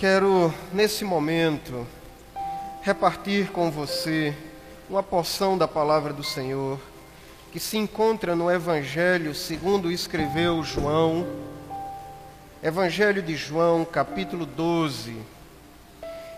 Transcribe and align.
quero, 0.00 0.50
nesse 0.72 1.04
momento, 1.04 1.86
repartir 2.80 3.50
com 3.50 3.70
você 3.70 4.34
uma 4.88 5.02
porção 5.02 5.58
da 5.58 5.68
palavra 5.68 6.10
do 6.10 6.24
Senhor 6.24 6.80
que 7.52 7.60
se 7.60 7.76
encontra 7.76 8.34
no 8.34 8.50
Evangelho 8.50 9.34
segundo 9.34 9.92
escreveu 9.92 10.64
João, 10.64 11.26
Evangelho 12.62 13.20
de 13.20 13.36
João, 13.36 13.84
capítulo 13.84 14.46
12. 14.46 15.18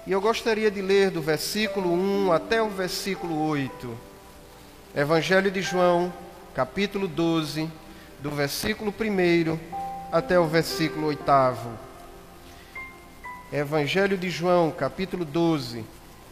E 0.08 0.10
eu 0.10 0.20
gostaria 0.20 0.68
de 0.68 0.82
ler 0.82 1.12
do 1.12 1.22
versículo 1.22 1.92
1 1.92 2.32
até 2.32 2.60
o 2.60 2.68
versículo 2.68 3.46
8. 3.46 3.96
Evangelho 4.92 5.52
de 5.52 5.62
João, 5.62 6.12
capítulo 6.52 7.06
12, 7.06 7.70
do 8.18 8.30
versículo 8.32 8.92
1 9.00 9.56
até 10.10 10.36
o 10.36 10.46
versículo 10.46 11.06
8. 11.06 11.91
Evangelho 13.52 14.16
de 14.16 14.30
João, 14.30 14.70
capítulo 14.70 15.26
12, 15.26 15.84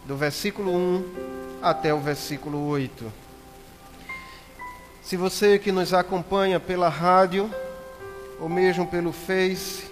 do 0.07 0.17
versículo 0.17 0.75
1 0.75 1.05
até 1.61 1.93
o 1.93 2.01
versículo 2.01 2.67
8. 2.67 3.13
Se 5.03 5.19
você 5.19 5.59
que 5.59 5.71
nos 5.71 5.93
acompanha 5.93 6.59
pela 6.59 6.89
rádio 6.89 7.55
ou 8.41 8.49
mesmo 8.49 8.87
pelo 8.87 9.13
Face 9.13 9.85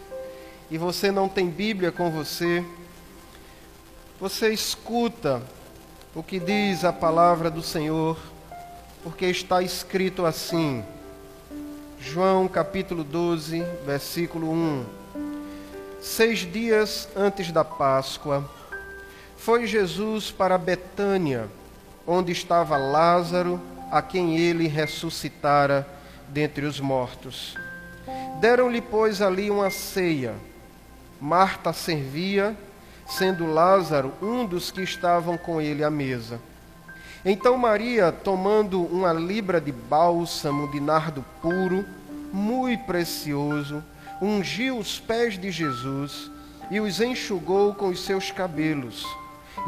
e 0.70 0.78
você 0.78 1.12
não 1.12 1.28
tem 1.28 1.50
Bíblia 1.50 1.92
com 1.92 2.10
você, 2.10 2.64
você 4.18 4.48
escuta 4.48 5.42
o 6.14 6.22
que 6.22 6.40
diz 6.40 6.82
a 6.82 6.94
palavra 6.94 7.50
do 7.50 7.62
Senhor, 7.62 8.16
porque 9.04 9.26
está 9.26 9.60
escrito 9.60 10.24
assim. 10.24 10.82
João 12.00 12.48
capítulo 12.48 13.04
12, 13.04 13.62
versículo 13.84 14.50
1. 14.50 14.98
Seis 16.00 16.40
dias 16.40 17.08
antes 17.16 17.50
da 17.50 17.64
Páscoa, 17.64 18.48
foi 19.36 19.66
Jesus 19.66 20.30
para 20.30 20.56
Betânia, 20.56 21.48
onde 22.06 22.30
estava 22.30 22.76
Lázaro, 22.76 23.60
a 23.90 24.00
quem 24.00 24.38
ele 24.38 24.68
ressuscitara 24.68 25.86
dentre 26.28 26.66
os 26.66 26.78
mortos. 26.78 27.56
Deram-lhe, 28.40 28.80
pois, 28.80 29.20
ali 29.20 29.50
uma 29.50 29.70
ceia. 29.70 30.34
Marta 31.20 31.72
servia, 31.72 32.56
sendo 33.08 33.52
Lázaro 33.52 34.12
um 34.22 34.46
dos 34.46 34.70
que 34.70 34.82
estavam 34.82 35.36
com 35.36 35.60
ele 35.60 35.82
à 35.82 35.90
mesa. 35.90 36.40
Então 37.24 37.58
Maria, 37.58 38.12
tomando 38.12 38.80
uma 38.84 39.12
libra 39.12 39.60
de 39.60 39.72
bálsamo 39.72 40.70
de 40.70 40.78
nardo 40.78 41.24
puro, 41.42 41.84
muito 42.32 42.84
precioso, 42.84 43.82
ungiu 44.20 44.78
os 44.78 44.98
pés 44.98 45.38
de 45.38 45.50
Jesus 45.50 46.30
e 46.70 46.80
os 46.80 47.00
enxugou 47.00 47.74
com 47.74 47.88
os 47.88 48.04
seus 48.04 48.30
cabelos, 48.30 49.06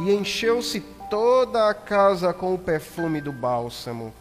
e 0.01 0.13
encheu-se 0.13 0.81
toda 1.09 1.69
a 1.69 1.75
casa 1.75 2.33
com 2.33 2.55
o 2.55 2.59
perfume 2.59 3.21
do 3.21 3.33
bálsamo. 3.33 4.13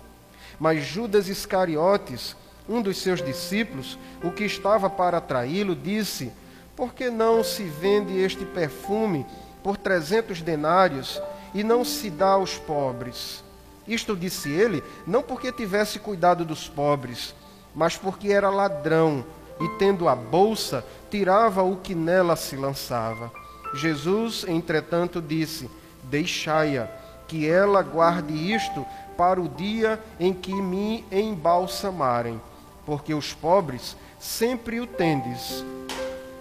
Mas 0.59 0.83
Judas 0.83 1.27
Iscariotes, 1.27 2.36
um 2.67 2.81
dos 2.81 2.97
seus 2.97 3.21
discípulos, 3.21 3.97
o 4.23 4.31
que 4.31 4.44
estava 4.44 4.89
para 4.89 5.21
traí-lo, 5.21 5.75
disse: 5.75 6.31
Por 6.75 6.93
que 6.93 7.09
não 7.09 7.43
se 7.43 7.64
vende 7.64 8.17
este 8.17 8.45
perfume 8.45 9.25
por 9.64 9.77
trezentos 9.77 10.41
denários 10.41 11.21
e 11.53 11.64
não 11.64 11.83
se 11.83 12.09
dá 12.09 12.31
aos 12.31 12.58
pobres? 12.58 13.43
Isto 13.88 14.16
disse 14.16 14.52
ele, 14.52 14.83
não 15.08 15.23
porque 15.23 15.52
tivesse 15.52 15.97
cuidado 15.97 16.45
dos 16.45 16.69
pobres, 16.69 17.33
mas 17.73 17.97
porque 17.97 18.31
era 18.31 18.49
ladrão 18.49 19.25
e, 19.59 19.67
tendo 19.77 20.07
a 20.07 20.15
bolsa, 20.15 20.85
tirava 21.09 21.63
o 21.63 21.77
que 21.77 21.93
nela 21.93 22.35
se 22.35 22.55
lançava. 22.55 23.31
Jesus, 23.73 24.45
entretanto, 24.47 25.21
disse: 25.21 25.70
Deixai-a, 26.03 26.87
que 27.27 27.47
ela 27.47 27.81
guarde 27.83 28.33
isto 28.33 28.86
para 29.17 29.39
o 29.39 29.49
dia 29.49 30.02
em 30.19 30.33
que 30.33 30.53
me 30.53 31.05
embalsamarem, 31.11 32.42
porque 32.86 33.14
os 33.14 33.33
pobres 33.33 33.95
sempre 34.17 34.80
o 34.80 34.87
tendes, 34.87 35.64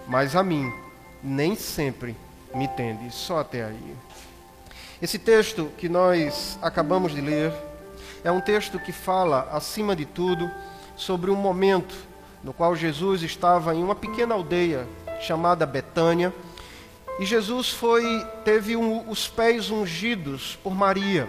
mas 0.07 0.35
a 0.35 0.43
mim 0.43 0.71
nem 1.21 1.55
sempre 1.55 2.15
me 2.55 2.67
tendes. 2.67 3.13
Só 3.13 3.39
até 3.39 3.65
aí. 3.65 3.95
Esse 5.01 5.19
texto 5.19 5.71
que 5.77 5.87
nós 5.87 6.57
acabamos 6.61 7.13
de 7.13 7.21
ler 7.21 7.53
é 8.23 8.31
um 8.31 8.41
texto 8.41 8.79
que 8.79 8.91
fala, 8.91 9.47
acima 9.51 9.95
de 9.95 10.05
tudo, 10.05 10.49
sobre 10.95 11.31
um 11.31 11.35
momento 11.35 11.95
no 12.43 12.53
qual 12.53 12.75
Jesus 12.75 13.21
estava 13.23 13.75
em 13.75 13.83
uma 13.83 13.95
pequena 13.95 14.35
aldeia 14.35 14.87
chamada 15.21 15.65
Betânia, 15.65 16.33
e 17.19 17.25
Jesus 17.25 17.69
foi 17.69 18.03
teve 18.45 18.75
um, 18.75 19.09
os 19.09 19.27
pés 19.27 19.69
ungidos 19.69 20.57
por 20.63 20.73
Maria. 20.73 21.27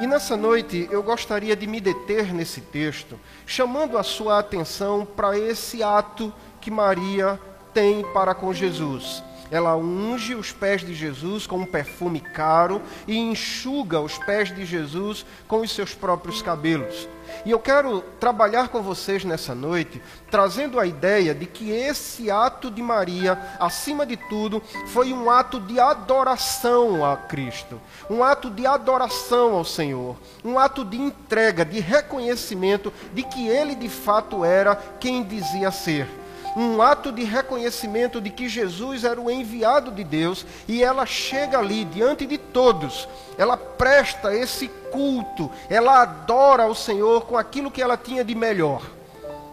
E 0.00 0.06
nessa 0.06 0.36
noite 0.36 0.88
eu 0.90 1.02
gostaria 1.02 1.54
de 1.54 1.66
me 1.66 1.78
deter 1.78 2.32
nesse 2.32 2.60
texto, 2.60 3.20
chamando 3.46 3.98
a 3.98 4.02
sua 4.02 4.38
atenção 4.38 5.06
para 5.06 5.38
esse 5.38 5.82
ato 5.82 6.32
que 6.60 6.70
Maria 6.70 7.38
tem 7.74 8.02
para 8.12 8.34
com 8.34 8.52
Jesus. 8.52 9.22
Ela 9.50 9.76
unge 9.76 10.34
os 10.34 10.52
pés 10.52 10.80
de 10.80 10.94
Jesus 10.94 11.46
com 11.46 11.58
um 11.58 11.66
perfume 11.66 12.18
caro 12.18 12.80
e 13.06 13.16
enxuga 13.18 14.00
os 14.00 14.16
pés 14.18 14.54
de 14.54 14.64
Jesus 14.64 15.26
com 15.46 15.60
os 15.60 15.70
seus 15.70 15.94
próprios 15.94 16.40
cabelos. 16.40 17.06
E 17.44 17.50
eu 17.50 17.58
quero 17.58 18.02
trabalhar 18.20 18.68
com 18.68 18.82
vocês 18.82 19.24
nessa 19.24 19.54
noite, 19.54 20.00
trazendo 20.30 20.80
a 20.80 20.86
ideia 20.86 21.34
de 21.34 21.46
que 21.46 21.70
esse 21.70 22.30
ato 22.30 22.70
de 22.70 22.82
Maria, 22.82 23.38
acima 23.58 24.06
de 24.06 24.16
tudo, 24.16 24.62
foi 24.86 25.12
um 25.12 25.30
ato 25.30 25.60
de 25.60 25.78
adoração 25.78 27.04
a 27.04 27.16
Cristo, 27.16 27.80
um 28.08 28.22
ato 28.22 28.50
de 28.50 28.66
adoração 28.66 29.54
ao 29.54 29.64
Senhor, 29.64 30.16
um 30.44 30.58
ato 30.58 30.84
de 30.84 30.96
entrega, 30.96 31.64
de 31.64 31.80
reconhecimento 31.80 32.92
de 33.12 33.22
que 33.22 33.48
ele 33.48 33.74
de 33.74 33.88
fato 33.88 34.44
era 34.44 34.76
quem 34.98 35.22
dizia 35.22 35.70
ser 35.70 36.23
um 36.56 36.80
ato 36.80 37.10
de 37.10 37.24
reconhecimento 37.24 38.20
de 38.20 38.30
que 38.30 38.48
Jesus 38.48 39.04
era 39.04 39.20
o 39.20 39.30
enviado 39.30 39.90
de 39.90 40.04
Deus, 40.04 40.46
e 40.68 40.82
ela 40.82 41.04
chega 41.04 41.58
ali 41.58 41.84
diante 41.84 42.26
de 42.26 42.38
todos, 42.38 43.08
ela 43.36 43.56
presta 43.56 44.34
esse 44.34 44.68
culto, 44.92 45.50
ela 45.68 46.02
adora 46.02 46.66
o 46.66 46.74
Senhor 46.74 47.26
com 47.26 47.36
aquilo 47.36 47.70
que 47.70 47.82
ela 47.82 47.96
tinha 47.96 48.24
de 48.24 48.34
melhor. 48.34 48.82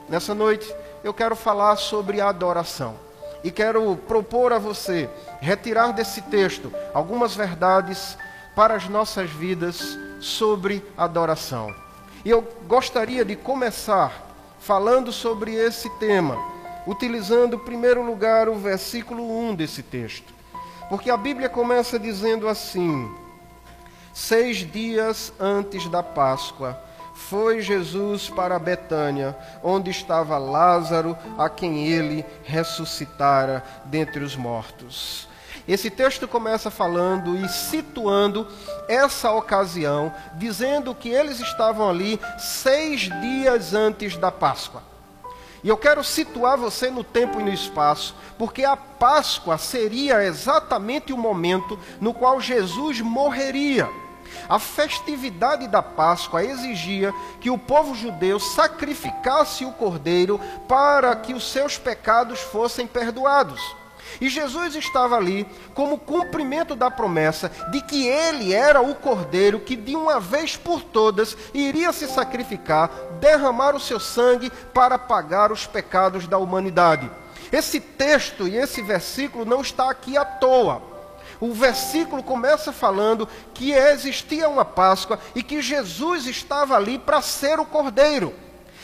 Nessa 0.07 0.35
noite 0.35 0.73
eu 1.03 1.13
quero 1.13 1.35
falar 1.35 1.75
sobre 1.77 2.21
a 2.21 2.29
adoração 2.29 2.95
e 3.43 3.49
quero 3.49 3.95
propor 4.07 4.53
a 4.53 4.59
você 4.59 5.09
retirar 5.39 5.93
desse 5.93 6.21
texto 6.23 6.71
algumas 6.93 7.35
verdades 7.35 8.17
para 8.55 8.75
as 8.75 8.87
nossas 8.87 9.29
vidas 9.31 9.97
sobre 10.19 10.85
adoração. 10.95 11.73
E 12.23 12.29
eu 12.29 12.47
gostaria 12.67 13.25
de 13.25 13.35
começar 13.35 14.27
falando 14.59 15.11
sobre 15.11 15.55
esse 15.55 15.89
tema 15.97 16.37
utilizando, 16.85 17.55
em 17.55 17.59
primeiro 17.59 18.03
lugar, 18.03 18.49
o 18.49 18.55
versículo 18.55 19.23
1 19.49 19.55
desse 19.55 19.83
texto. 19.83 20.33
Porque 20.89 21.09
a 21.09 21.17
Bíblia 21.17 21.49
começa 21.49 21.97
dizendo 21.97 22.47
assim: 22.47 23.09
Seis 24.13 24.57
dias 24.57 25.31
antes 25.39 25.87
da 25.87 26.03
Páscoa, 26.03 26.77
foi 27.13 27.61
Jesus 27.61 28.29
para 28.29 28.59
Betânia, 28.59 29.37
onde 29.63 29.89
estava 29.89 30.37
Lázaro, 30.37 31.17
a 31.37 31.49
quem 31.49 31.87
ele 31.87 32.25
ressuscitara 32.43 33.63
dentre 33.85 34.23
os 34.23 34.35
mortos. 34.35 35.29
Esse 35.67 35.89
texto 35.89 36.27
começa 36.27 36.69
falando 36.69 37.37
e 37.37 37.47
situando 37.47 38.47
essa 38.89 39.31
ocasião, 39.31 40.13
dizendo 40.35 40.93
que 40.93 41.09
eles 41.09 41.39
estavam 41.39 41.89
ali 41.89 42.19
seis 42.37 43.01
dias 43.21 43.73
antes 43.73 44.17
da 44.17 44.31
Páscoa. 44.31 44.90
E 45.63 45.69
eu 45.69 45.77
quero 45.77 46.03
situar 46.03 46.57
você 46.57 46.89
no 46.89 47.03
tempo 47.03 47.39
e 47.39 47.43
no 47.43 47.53
espaço, 47.53 48.15
porque 48.37 48.63
a 48.63 48.75
Páscoa 48.75 49.57
seria 49.57 50.23
exatamente 50.23 51.13
o 51.13 51.17
momento 51.17 51.77
no 51.99 52.13
qual 52.13 52.41
Jesus 52.41 52.99
morreria. 53.01 53.87
A 54.49 54.57
festividade 54.57 55.67
da 55.67 55.81
Páscoa 55.83 56.43
exigia 56.43 57.13
que 57.39 57.49
o 57.49 57.57
povo 57.57 57.93
judeu 57.93 58.39
sacrificasse 58.39 59.65
o 59.65 59.71
cordeiro 59.71 60.39
para 60.67 61.15
que 61.15 61.33
os 61.33 61.51
seus 61.51 61.77
pecados 61.77 62.39
fossem 62.39 62.87
perdoados. 62.87 63.61
E 64.19 64.29
Jesus 64.29 64.75
estava 64.75 65.15
ali 65.15 65.47
como 65.73 65.97
cumprimento 65.97 66.75
da 66.75 66.91
promessa 66.91 67.51
de 67.71 67.81
que 67.81 68.07
ele 68.07 68.53
era 68.53 68.81
o 68.81 68.95
cordeiro 68.95 69.59
que 69.59 69.75
de 69.75 69.95
uma 69.95 70.19
vez 70.19 70.57
por 70.57 70.81
todas 70.81 71.37
iria 71.53 71.93
se 71.93 72.07
sacrificar, 72.07 72.89
derramar 73.19 73.75
o 73.75 73.79
seu 73.79 73.99
sangue 73.99 74.51
para 74.73 74.97
pagar 74.97 75.51
os 75.51 75.65
pecados 75.65 76.27
da 76.27 76.37
humanidade. 76.37 77.09
Esse 77.51 77.79
texto 77.79 78.47
e 78.47 78.55
esse 78.55 78.81
versículo 78.81 79.45
não 79.45 79.61
está 79.61 79.89
aqui 79.89 80.17
à 80.17 80.23
toa. 80.23 80.81
O 81.39 81.53
versículo 81.53 82.21
começa 82.21 82.71
falando 82.71 83.27
que 83.53 83.71
existia 83.71 84.47
uma 84.47 84.63
Páscoa 84.63 85.19
e 85.33 85.41
que 85.41 85.61
Jesus 85.61 86.27
estava 86.27 86.75
ali 86.75 86.99
para 86.99 87.21
ser 87.21 87.59
o 87.59 87.65
cordeiro. 87.65 88.33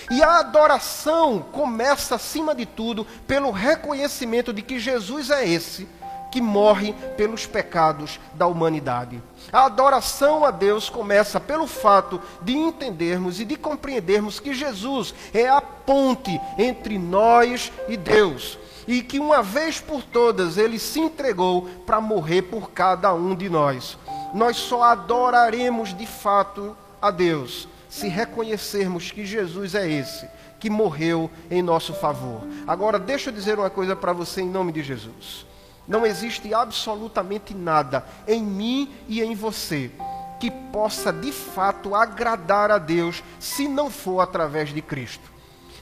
E 0.09 0.23
a 0.23 0.39
adoração 0.39 1.39
começa, 1.51 2.15
acima 2.15 2.55
de 2.55 2.65
tudo, 2.65 3.05
pelo 3.27 3.51
reconhecimento 3.51 4.53
de 4.53 4.61
que 4.61 4.79
Jesus 4.79 5.29
é 5.29 5.47
esse 5.47 5.87
que 6.31 6.41
morre 6.41 6.93
pelos 7.15 7.45
pecados 7.45 8.19
da 8.33 8.47
humanidade. 8.47 9.21
A 9.51 9.65
adoração 9.65 10.45
a 10.45 10.51
Deus 10.51 10.89
começa 10.89 11.39
pelo 11.39 11.67
fato 11.67 12.21
de 12.41 12.55
entendermos 12.55 13.39
e 13.39 13.45
de 13.45 13.55
compreendermos 13.55 14.39
que 14.39 14.53
Jesus 14.53 15.13
é 15.33 15.47
a 15.47 15.61
ponte 15.61 16.39
entre 16.57 16.97
nós 16.97 17.71
e 17.87 17.95
Deus. 17.95 18.57
E 18.87 19.01
que 19.01 19.19
uma 19.19 19.41
vez 19.41 19.81
por 19.81 20.01
todas 20.01 20.57
ele 20.57 20.79
se 20.79 20.99
entregou 20.99 21.63
para 21.85 21.99
morrer 21.99 22.43
por 22.43 22.71
cada 22.71 23.13
um 23.13 23.35
de 23.35 23.49
nós. 23.49 23.97
Nós 24.33 24.57
só 24.57 24.83
adoraremos 24.83 25.93
de 25.95 26.05
fato 26.05 26.75
a 27.01 27.11
Deus 27.11 27.67
se 27.89 28.07
reconhecermos 28.07 29.11
que 29.11 29.25
Jesus 29.25 29.75
é 29.75 29.89
esse 29.89 30.27
que 30.59 30.69
morreu 30.69 31.29
em 31.49 31.61
nosso 31.61 31.93
favor. 31.93 32.41
Agora, 32.67 32.97
deixa 32.97 33.29
eu 33.29 33.33
dizer 33.33 33.59
uma 33.59 33.69
coisa 33.69 33.95
para 33.95 34.13
você 34.13 34.41
em 34.41 34.49
nome 34.49 34.71
de 34.71 34.83
Jesus. 34.83 35.45
Não 35.87 36.05
existe 36.05 36.53
absolutamente 36.53 37.53
nada 37.53 38.05
em 38.27 38.41
mim 38.43 38.91
e 39.07 39.21
em 39.21 39.35
você 39.35 39.91
que 40.39 40.51
possa 40.51 41.11
de 41.11 41.31
fato 41.31 41.95
agradar 41.95 42.71
a 42.71 42.77
Deus 42.77 43.23
se 43.39 43.67
não 43.67 43.89
for 43.89 44.19
através 44.19 44.73
de 44.73 44.81
Cristo. 44.81 45.31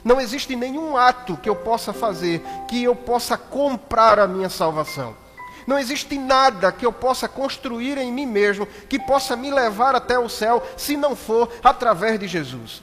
Não 0.04 0.20
existe 0.20 0.54
nenhum 0.54 0.96
ato 0.96 1.36
que 1.36 1.48
eu 1.48 1.56
possa 1.56 1.92
fazer 1.92 2.40
que 2.68 2.82
eu 2.82 2.94
possa 2.94 3.36
comprar 3.36 4.18
a 4.18 4.28
minha 4.28 4.48
salvação. 4.48 5.16
Não 5.66 5.78
existe 5.78 6.16
nada 6.18 6.70
que 6.70 6.86
eu 6.86 6.92
possa 6.92 7.28
construir 7.28 7.98
em 7.98 8.12
mim 8.12 8.26
mesmo 8.26 8.66
que 8.88 8.98
possa 8.98 9.34
me 9.34 9.50
levar 9.50 9.94
até 9.94 10.18
o 10.18 10.28
céu 10.28 10.62
se 10.76 10.96
não 10.96 11.16
for 11.16 11.50
através 11.62 12.18
de 12.18 12.28
Jesus. 12.28 12.82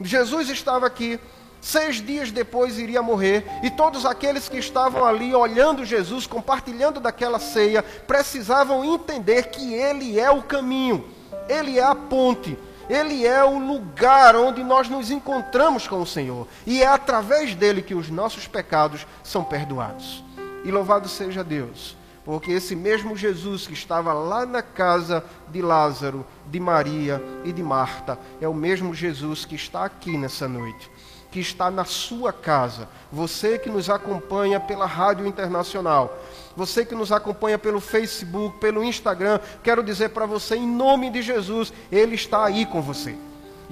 Jesus 0.00 0.48
estava 0.48 0.86
aqui 0.86 1.20
Seis 1.62 2.04
dias 2.04 2.32
depois 2.32 2.76
iria 2.76 3.00
morrer, 3.00 3.46
e 3.62 3.70
todos 3.70 4.04
aqueles 4.04 4.48
que 4.48 4.58
estavam 4.58 5.06
ali 5.06 5.32
olhando 5.32 5.84
Jesus, 5.84 6.26
compartilhando 6.26 6.98
daquela 6.98 7.38
ceia, 7.38 7.84
precisavam 7.84 8.84
entender 8.84 9.44
que 9.44 9.72
Ele 9.72 10.18
é 10.18 10.28
o 10.28 10.42
caminho, 10.42 11.04
Ele 11.48 11.78
é 11.78 11.84
a 11.84 11.94
ponte, 11.94 12.58
Ele 12.90 13.24
é 13.24 13.44
o 13.44 13.60
lugar 13.60 14.34
onde 14.34 14.64
nós 14.64 14.88
nos 14.88 15.08
encontramos 15.12 15.86
com 15.86 16.02
o 16.02 16.06
Senhor, 16.06 16.48
e 16.66 16.82
é 16.82 16.86
através 16.88 17.54
dele 17.54 17.80
que 17.80 17.94
os 17.94 18.10
nossos 18.10 18.48
pecados 18.48 19.06
são 19.22 19.44
perdoados. 19.44 20.24
E 20.64 20.70
louvado 20.72 21.08
seja 21.08 21.44
Deus, 21.44 21.96
porque 22.24 22.52
esse 22.52 22.76
mesmo 22.76 23.16
Jesus 23.16 23.66
que 23.66 23.72
estava 23.72 24.12
lá 24.12 24.46
na 24.46 24.62
casa 24.62 25.24
de 25.48 25.60
Lázaro, 25.60 26.24
de 26.50 26.60
Maria 26.60 27.22
e 27.44 27.52
de 27.52 27.62
Marta, 27.62 28.18
é 28.40 28.48
o 28.48 28.54
mesmo 28.54 28.94
Jesus 28.94 29.44
que 29.44 29.54
está 29.54 29.84
aqui 29.84 30.16
nessa 30.16 30.46
noite 30.48 30.90
que 31.32 31.40
está 31.40 31.70
na 31.70 31.86
sua 31.86 32.30
casa, 32.30 32.86
você 33.10 33.58
que 33.58 33.70
nos 33.70 33.88
acompanha 33.88 34.60
pela 34.60 34.84
Rádio 34.84 35.26
Internacional, 35.26 36.14
você 36.54 36.84
que 36.84 36.94
nos 36.94 37.10
acompanha 37.10 37.58
pelo 37.58 37.80
Facebook, 37.80 38.58
pelo 38.58 38.84
Instagram, 38.84 39.40
quero 39.64 39.82
dizer 39.82 40.10
para 40.10 40.26
você, 40.26 40.56
em 40.56 40.68
nome 40.68 41.08
de 41.10 41.22
Jesus, 41.22 41.72
Ele 41.90 42.14
está 42.14 42.44
aí 42.44 42.66
com 42.66 42.82
você. 42.82 43.16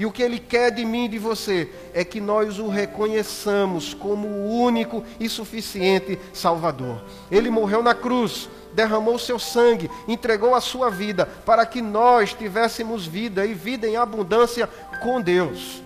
E 0.01 0.07
o 0.07 0.11
que 0.11 0.23
Ele 0.23 0.39
quer 0.39 0.71
de 0.71 0.83
mim 0.83 1.05
e 1.05 1.09
de 1.09 1.19
você 1.19 1.69
é 1.93 2.03
que 2.03 2.23
nós 2.23 2.59
o 2.59 2.69
reconheçamos 2.69 3.93
como 3.93 4.27
o 4.27 4.63
único 4.63 5.05
e 5.21 5.29
suficiente 5.29 6.19
Salvador. 6.33 7.05
Ele 7.31 7.51
morreu 7.51 7.83
na 7.83 7.95
cruz, 7.95 8.49
derramou 8.73 9.19
seu 9.19 9.39
sangue, 9.39 9.91
entregou 10.09 10.55
a 10.55 10.61
sua 10.63 10.89
vida 10.89 11.27
para 11.27 11.67
que 11.67 11.83
nós 11.83 12.33
tivéssemos 12.33 13.07
vida 13.07 13.45
e 13.45 13.53
vida 13.53 13.87
em 13.87 13.99
abundância 13.99 14.67
com 15.03 15.21
Deus. 15.21 15.83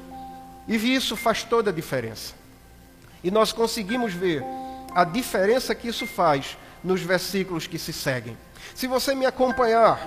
E 0.68 0.76
isso 0.76 1.16
faz 1.16 1.42
toda 1.42 1.70
a 1.70 1.74
diferença. 1.74 2.34
E 3.20 3.32
nós 3.32 3.52
conseguimos 3.52 4.14
ver 4.14 4.44
a 4.94 5.02
diferença 5.02 5.74
que 5.74 5.88
isso 5.88 6.06
faz 6.06 6.56
nos 6.84 7.02
versículos 7.02 7.66
que 7.66 7.80
se 7.80 7.92
seguem. 7.92 8.38
Se 8.76 8.86
você 8.86 9.12
me 9.12 9.26
acompanhar, 9.26 9.98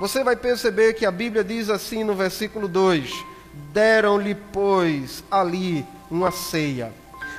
você 0.00 0.24
vai 0.24 0.36
perceber 0.36 0.94
que 0.94 1.04
a 1.04 1.10
Bíblia 1.10 1.44
diz 1.44 1.68
assim 1.68 2.02
no 2.02 2.14
versículo 2.14 2.66
2: 2.66 3.31
Deram-lhe, 3.72 4.34
pois, 4.34 5.22
ali 5.30 5.86
uma 6.10 6.30
ceia. 6.30 6.92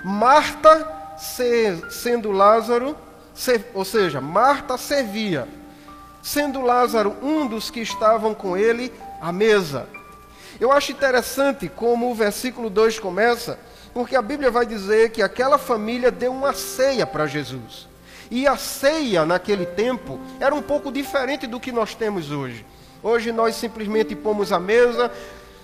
Marta, 0.04 1.16
sendo 1.90 2.32
Lázaro, 2.32 2.96
ou 3.74 3.86
seja, 3.86 4.22
Marta 4.22 4.78
servia, 4.78 5.48
sendo 6.22 6.62
Lázaro 6.62 7.16
um 7.22 7.48
dos 7.48 7.70
que 7.70 7.80
estavam 7.80 8.34
com 8.34 8.56
ele 8.58 8.92
à 9.22 9.32
mesa. 9.32 9.88
Eu 10.60 10.72
acho 10.72 10.92
interessante 10.92 11.68
como 11.68 12.12
o 12.12 12.16
versículo 12.16 12.70
2 12.70 13.00
começa, 13.00 13.58
porque 13.94 14.16
a 14.16 14.22
Bíblia 14.22 14.52
vai 14.52 14.66
dizer 14.66 15.12
que 15.12 15.22
aquela 15.22 15.58
família 15.58 16.12
deu 16.12 16.32
uma 16.32 16.54
ceia 16.54 17.06
para 17.08 17.26
Jesus. 17.26 17.88
E 18.30 18.48
a 18.48 18.58
ceia 18.58 19.26
naquele 19.26 19.66
tempo 19.66 20.20
era 20.40 20.54
um 20.54 20.62
pouco 20.62 20.92
diferente 20.92 21.46
do 21.46 21.60
que 21.60 21.72
nós 21.72 21.94
temos 21.94 22.32
hoje. 22.32 22.66
Hoje 23.02 23.32
nós 23.32 23.56
simplesmente 23.56 24.16
pomos 24.16 24.52
a 24.52 24.60
mesa, 24.60 25.12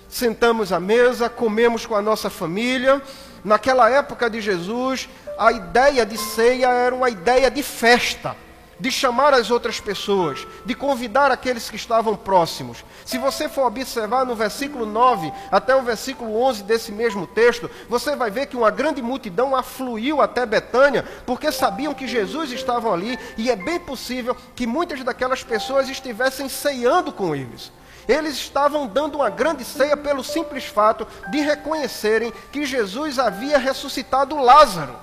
sentamos 0.09 0.73
à 0.73 0.79
mesa, 0.79 1.29
comemos 1.29 1.85
com 1.85 1.95
a 1.95 2.01
nossa 2.01 2.29
família. 2.29 3.01
Naquela 3.43 3.89
época 3.89 4.29
de 4.29 4.41
Jesus, 4.41 5.07
a 5.37 5.51
ideia 5.51 6.05
de 6.05 6.17
ceia 6.17 6.67
era 6.67 6.93
uma 6.93 7.09
ideia 7.09 7.49
de 7.49 7.63
festa 7.63 8.35
de 8.79 8.89
chamar 8.89 9.33
as 9.33 9.51
outras 9.51 9.79
pessoas, 9.79 10.47
de 10.65 10.73
convidar 10.73 11.31
aqueles 11.31 11.69
que 11.69 11.75
estavam 11.75 12.15
próximos. 12.15 12.85
Se 13.05 13.17
você 13.17 13.49
for 13.49 13.65
observar 13.65 14.25
no 14.25 14.35
versículo 14.35 14.85
9 14.85 15.31
até 15.51 15.75
o 15.75 15.81
versículo 15.81 16.41
11 16.41 16.63
desse 16.63 16.91
mesmo 16.91 17.27
texto, 17.27 17.69
você 17.89 18.15
vai 18.15 18.31
ver 18.31 18.47
que 18.47 18.55
uma 18.55 18.71
grande 18.71 19.01
multidão 19.01 19.55
afluiu 19.55 20.21
até 20.21 20.45
Betânia, 20.45 21.03
porque 21.25 21.51
sabiam 21.51 21.93
que 21.93 22.07
Jesus 22.07 22.51
estava 22.51 22.91
ali, 22.91 23.19
e 23.37 23.51
é 23.51 23.55
bem 23.55 23.79
possível 23.79 24.35
que 24.55 24.65
muitas 24.65 25.03
daquelas 25.03 25.43
pessoas 25.43 25.89
estivessem 25.89 26.47
ceando 26.47 27.11
com 27.11 27.35
eles. 27.35 27.71
Eles 28.09 28.33
estavam 28.33 28.87
dando 28.87 29.19
uma 29.19 29.29
grande 29.29 29.63
ceia 29.63 29.95
pelo 29.95 30.23
simples 30.23 30.65
fato 30.65 31.07
de 31.29 31.41
reconhecerem 31.41 32.33
que 32.51 32.65
Jesus 32.65 33.19
havia 33.19 33.59
ressuscitado 33.59 34.35
Lázaro. 34.35 34.95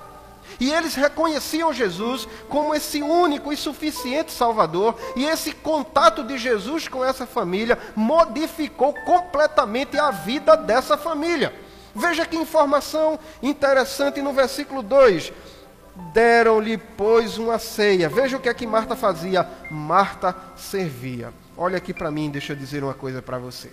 E 0.59 0.73
eles 0.73 0.97
reconheciam 0.97 1.73
Jesus 1.73 2.27
como 2.49 2.75
esse 2.75 3.01
único 3.03 3.53
e 3.53 3.57
suficiente 3.57 4.33
Salvador, 4.33 4.97
e 5.15 5.25
esse 5.25 5.53
contato 5.53 6.25
de 6.25 6.37
Jesus 6.37 6.89
com 6.89 7.05
essa 7.05 7.27
família 7.27 7.79
modificou 7.95 8.93
completamente 9.05 9.97
a 9.97 10.11
vida 10.11 10.57
dessa 10.57 10.97
família. 10.97 11.55
Veja 11.95 12.27
que 12.27 12.37
informação 12.37 13.21
interessante 13.41 14.21
no 14.21 14.33
versículo 14.33 14.83
2. 14.83 15.33
Deram-lhe, 16.13 16.77
pois, 16.77 17.39
uma 17.39 17.59
ceia. 17.61 18.09
Veja 18.09 18.37
o 18.37 18.41
que 18.41 18.49
é 18.49 18.55
que 18.55 18.67
Marta 18.67 18.97
fazia. 18.97 19.49
Marta 19.71 20.35
servia. 20.57 21.33
Olha 21.59 21.79
aqui 21.79 21.95
para 21.95 22.11
mim, 22.11 22.29
deixa 22.29 22.53
eu 22.53 22.57
dizer 22.57 22.85
uma 22.85 22.93
coisa 22.93 23.23
para 23.23 23.39
você. 23.39 23.73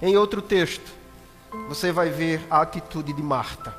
Em 0.00 0.16
outro 0.16 0.40
texto, 0.40 0.92
você 1.68 1.90
vai 1.90 2.10
ver 2.10 2.40
a 2.48 2.60
atitude 2.60 3.12
de 3.12 3.22
Marta. 3.22 3.74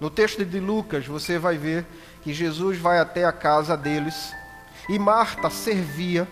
No 0.00 0.10
texto 0.10 0.44
de 0.44 0.58
Lucas, 0.58 1.06
você 1.06 1.38
vai 1.38 1.56
ver 1.56 1.86
que 2.22 2.34
Jesus 2.34 2.78
vai 2.78 2.98
até 2.98 3.24
a 3.24 3.32
casa 3.32 3.76
deles 3.76 4.32
e 4.88 4.98
Marta 4.98 5.48
servia, 5.50 6.26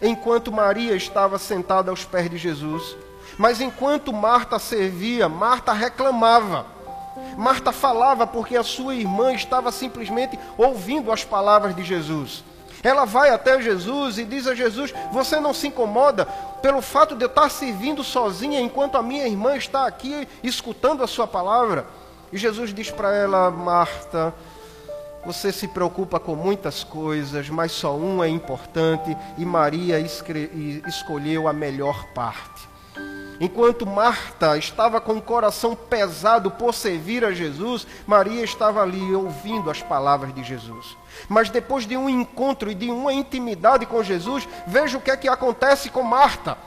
enquanto 0.00 0.52
Maria 0.52 0.94
estava 0.94 1.38
sentada 1.38 1.90
aos 1.90 2.04
pés 2.04 2.30
de 2.30 2.38
Jesus. 2.38 2.96
Mas 3.36 3.60
enquanto 3.60 4.12
Marta 4.12 4.60
servia, 4.60 5.28
Marta 5.28 5.72
reclamava. 5.72 6.66
Marta 7.36 7.72
falava 7.72 8.28
porque 8.28 8.56
a 8.56 8.62
sua 8.62 8.94
irmã 8.94 9.32
estava 9.32 9.72
simplesmente 9.72 10.38
ouvindo 10.56 11.10
as 11.10 11.24
palavras 11.24 11.74
de 11.74 11.82
Jesus. 11.82 12.44
Ela 12.82 13.04
vai 13.04 13.30
até 13.30 13.60
Jesus 13.60 14.18
e 14.18 14.24
diz 14.24 14.46
a 14.46 14.54
Jesus: 14.54 14.92
Você 15.12 15.38
não 15.38 15.52
se 15.52 15.68
incomoda 15.68 16.24
pelo 16.62 16.80
fato 16.80 17.14
de 17.14 17.24
eu 17.24 17.28
estar 17.28 17.50
servindo 17.50 18.02
sozinha 18.02 18.60
enquanto 18.60 18.96
a 18.96 19.02
minha 19.02 19.26
irmã 19.26 19.56
está 19.56 19.86
aqui 19.86 20.26
escutando 20.42 21.02
a 21.02 21.06
sua 21.06 21.26
palavra? 21.26 21.86
E 22.32 22.38
Jesus 22.38 22.72
diz 22.72 22.90
para 22.90 23.14
ela, 23.14 23.50
Marta, 23.50 24.32
você 25.24 25.52
se 25.52 25.68
preocupa 25.68 26.18
com 26.18 26.34
muitas 26.34 26.82
coisas, 26.84 27.50
mas 27.50 27.72
só 27.72 27.94
uma 27.94 28.26
é 28.26 28.28
importante 28.28 29.16
e 29.36 29.44
Maria 29.44 29.98
escolheu 30.86 31.48
a 31.48 31.52
melhor 31.52 32.06
parte. 32.14 32.69
Enquanto 33.40 33.86
Marta 33.86 34.58
estava 34.58 35.00
com 35.00 35.14
o 35.14 35.22
coração 35.22 35.74
pesado 35.74 36.50
por 36.50 36.74
servir 36.74 37.24
a 37.24 37.32
Jesus, 37.32 37.86
Maria 38.06 38.44
estava 38.44 38.82
ali 38.82 39.14
ouvindo 39.14 39.70
as 39.70 39.82
palavras 39.82 40.34
de 40.34 40.44
Jesus. 40.44 40.96
Mas 41.28 41.48
depois 41.48 41.86
de 41.86 41.96
um 41.96 42.08
encontro 42.08 42.70
e 42.70 42.74
de 42.74 42.90
uma 42.90 43.14
intimidade 43.14 43.86
com 43.86 44.02
Jesus, 44.02 44.46
veja 44.66 44.98
o 44.98 45.00
que 45.00 45.10
é 45.10 45.16
que 45.16 45.28
acontece 45.28 45.88
com 45.88 46.02
Marta. 46.02 46.58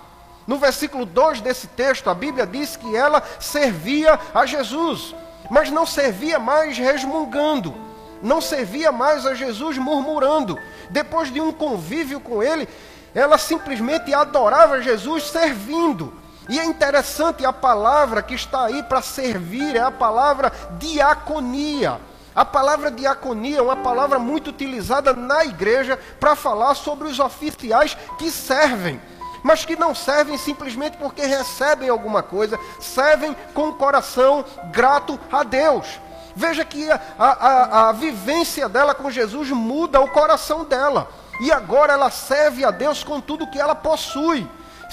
No 0.48 0.58
versículo 0.58 1.06
2 1.06 1.42
desse 1.42 1.68
texto, 1.68 2.10
a 2.10 2.15
Bíblia 2.15 2.48
diz 2.48 2.75
que 2.75 2.96
ela 2.96 3.22
servia 3.39 4.20
a 4.34 4.46
Jesus 4.46 5.13
mas 5.50 5.70
não 5.70 5.86
servia 5.86 6.39
mais 6.39 6.77
resmungando, 6.77 7.75
não 8.22 8.39
servia 8.39 8.92
mais 8.92 9.25
a 9.25 9.34
Jesus 9.34 9.77
murmurando. 9.77 10.58
Depois 10.89 11.32
de 11.32 11.42
um 11.42 11.51
convívio 11.51 12.20
com 12.20 12.42
ele, 12.42 12.68
ela 13.13 13.38
simplesmente 13.38 14.13
adorava 14.13 14.82
Jesus 14.82 15.25
servindo. 15.25 16.13
E 16.50 16.59
é 16.59 16.65
interessante 16.65 17.45
a 17.45 17.53
palavra 17.53 18.21
que 18.21 18.33
está 18.33 18.65
aí 18.65 18.83
para 18.83 19.01
servir, 19.01 19.75
é 19.75 19.79
a 19.79 19.91
palavra 19.91 20.51
diaconia. 20.77 22.00
A 22.35 22.43
palavra 22.43 22.89
diaconia 22.89 23.59
é 23.59 23.62
uma 23.62 23.75
palavra 23.75 24.17
muito 24.17 24.50
utilizada 24.50 25.13
na 25.13 25.45
igreja 25.45 26.00
para 26.19 26.35
falar 26.35 26.75
sobre 26.75 27.07
os 27.07 27.19
oficiais 27.19 27.95
que 28.17 28.31
servem, 28.31 29.00
mas 29.43 29.63
que 29.63 29.75
não 29.75 29.93
servem 29.93 30.38
simplesmente 30.38 30.97
porque 30.97 31.21
recebem 31.21 31.89
alguma 31.89 32.23
coisa, 32.23 32.59
servem 32.79 33.35
com 33.53 33.69
o 33.69 33.73
coração 33.73 34.43
grato 34.71 35.19
a 35.31 35.43
Deus. 35.43 36.00
Veja 36.35 36.65
que 36.65 36.89
a, 36.91 37.00
a, 37.19 37.89
a 37.89 37.91
vivência 37.91 38.67
dela 38.67 38.95
com 38.95 39.12
Jesus 39.12 39.51
muda 39.51 40.01
o 40.01 40.09
coração 40.09 40.65
dela. 40.65 41.07
E 41.39 41.51
agora 41.51 41.93
ela 41.93 42.09
serve 42.09 42.65
a 42.65 42.71
Deus 42.71 43.03
com 43.03 43.21
tudo 43.21 43.50
que 43.50 43.59
ela 43.59 43.75
possui. 43.75 44.47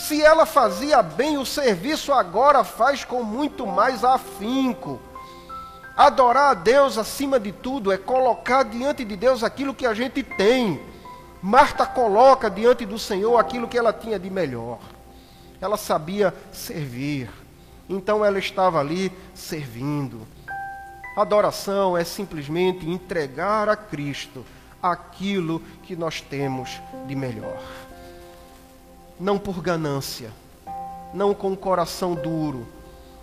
Se 0.07 0.23
ela 0.23 0.47
fazia 0.47 1.03
bem 1.03 1.37
o 1.37 1.45
serviço, 1.45 2.13
agora 2.13 2.65
faz 2.65 3.05
com 3.05 3.23
muito 3.23 3.67
mais 3.67 4.03
afinco. 4.03 4.99
Adorar 5.97 6.51
a 6.51 6.55
Deus 6.55 6.97
acima 6.97 7.39
de 7.39 7.53
tudo 7.53 7.93
é 7.93 7.99
colocar 7.99 8.63
diante 8.63 9.05
de 9.05 9.15
Deus 9.15 9.45
aquilo 9.45 9.75
que 9.75 9.87
a 9.87 9.93
gente 9.93 10.23
tem. 10.23 10.81
Marta 11.43 11.85
coloca 11.85 12.51
diante 12.51 12.87
do 12.87 12.99
Senhor 12.99 13.37
aquilo 13.37 13.69
que 13.69 13.77
ela 13.77 13.93
tinha 13.93 14.19
de 14.19 14.31
melhor. 14.31 14.79
Ela 15.61 15.77
sabia 15.77 16.35
servir. 16.51 17.31
Então 17.87 18.25
ela 18.25 18.39
estava 18.39 18.81
ali 18.81 19.13
servindo. 19.35 20.27
Adoração 21.15 21.97
é 21.97 22.05
simplesmente 22.05 22.89
entregar 22.89 23.69
a 23.69 23.77
Cristo 23.77 24.47
aquilo 24.83 25.61
que 25.83 25.95
nós 25.95 26.23
temos 26.23 26.81
de 27.07 27.15
melhor. 27.15 27.61
Não 29.21 29.39
por 29.39 29.61
ganância, 29.61 30.31
não 31.13 31.35
com 31.35 31.53
o 31.53 31.57
coração 31.57 32.15
duro, 32.15 32.67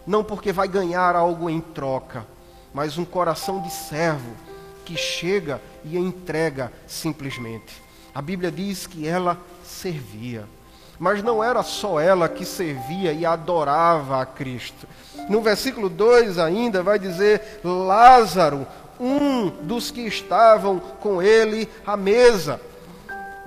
não 0.06 0.24
porque 0.24 0.51
vai 0.51 0.68
ganhar 0.68 1.16
algo 1.16 1.50
em 1.50 1.60
troca, 1.60 2.24
mas 2.72 3.00
um 3.00 3.04
coração 3.04 3.60
de 3.63 3.72
servo 3.72 4.32
que 4.86 4.96
chega 4.96 5.60
e 5.84 5.98
entrega 5.98 6.72
simplesmente. 6.86 7.82
A 8.13 8.22
Bíblia 8.22 8.51
diz 8.51 8.86
que 8.86 9.08
ela 9.08 9.39
servia. 9.63 10.46
Mas 11.00 11.24
não 11.24 11.44
era 11.44 11.63
só 11.63 12.00
ela 12.00 12.30
que 12.30 12.46
servia 12.46 13.12
e 13.12 13.25
adorava 13.25 14.22
a 14.22 14.25
Cristo. 14.25 14.88
No 15.27 15.42
versículo 15.42 15.89
2 15.89 16.38
ainda 16.38 16.84
vai 16.84 17.00
dizer: 17.00 17.60
Lázaro, 17.63 18.68
um 19.00 19.50
dos 19.50 19.89
que 19.89 20.01
estavam 20.01 20.80
com 20.80 21.22
ele 21.22 21.68
à 21.86 21.98
mesa. 21.98 22.62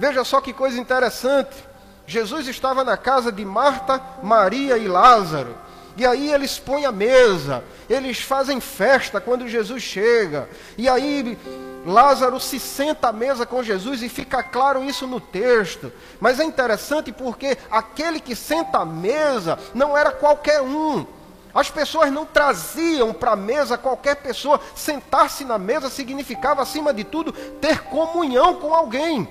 Veja 0.00 0.24
só 0.24 0.40
que 0.40 0.52
coisa 0.52 0.80
interessante. 0.80 1.69
Jesus 2.10 2.48
estava 2.48 2.82
na 2.82 2.96
casa 2.96 3.30
de 3.30 3.44
Marta, 3.44 4.02
Maria 4.20 4.76
e 4.76 4.88
Lázaro. 4.88 5.56
E 5.96 6.04
aí 6.04 6.32
eles 6.32 6.58
põem 6.58 6.84
a 6.84 6.90
mesa, 6.90 7.62
eles 7.88 8.20
fazem 8.20 8.60
festa 8.60 9.20
quando 9.20 9.46
Jesus 9.46 9.80
chega. 9.80 10.48
E 10.76 10.88
aí 10.88 11.38
Lázaro 11.86 12.40
se 12.40 12.58
senta 12.58 13.10
à 13.10 13.12
mesa 13.12 13.46
com 13.46 13.62
Jesus 13.62 14.02
e 14.02 14.08
fica 14.08 14.42
claro 14.42 14.82
isso 14.82 15.06
no 15.06 15.20
texto. 15.20 15.92
Mas 16.18 16.40
é 16.40 16.44
interessante 16.44 17.12
porque 17.12 17.56
aquele 17.70 18.18
que 18.18 18.34
senta 18.34 18.78
à 18.78 18.84
mesa 18.84 19.56
não 19.72 19.96
era 19.96 20.10
qualquer 20.10 20.60
um. 20.60 21.06
As 21.54 21.70
pessoas 21.70 22.10
não 22.10 22.26
traziam 22.26 23.12
para 23.12 23.32
a 23.32 23.36
mesa 23.36 23.78
qualquer 23.78 24.16
pessoa. 24.16 24.60
Sentar-se 24.74 25.44
na 25.44 25.58
mesa 25.58 25.88
significava, 25.88 26.60
acima 26.60 26.92
de 26.92 27.04
tudo, 27.04 27.32
ter 27.32 27.82
comunhão 27.84 28.56
com 28.56 28.74
alguém. 28.74 29.28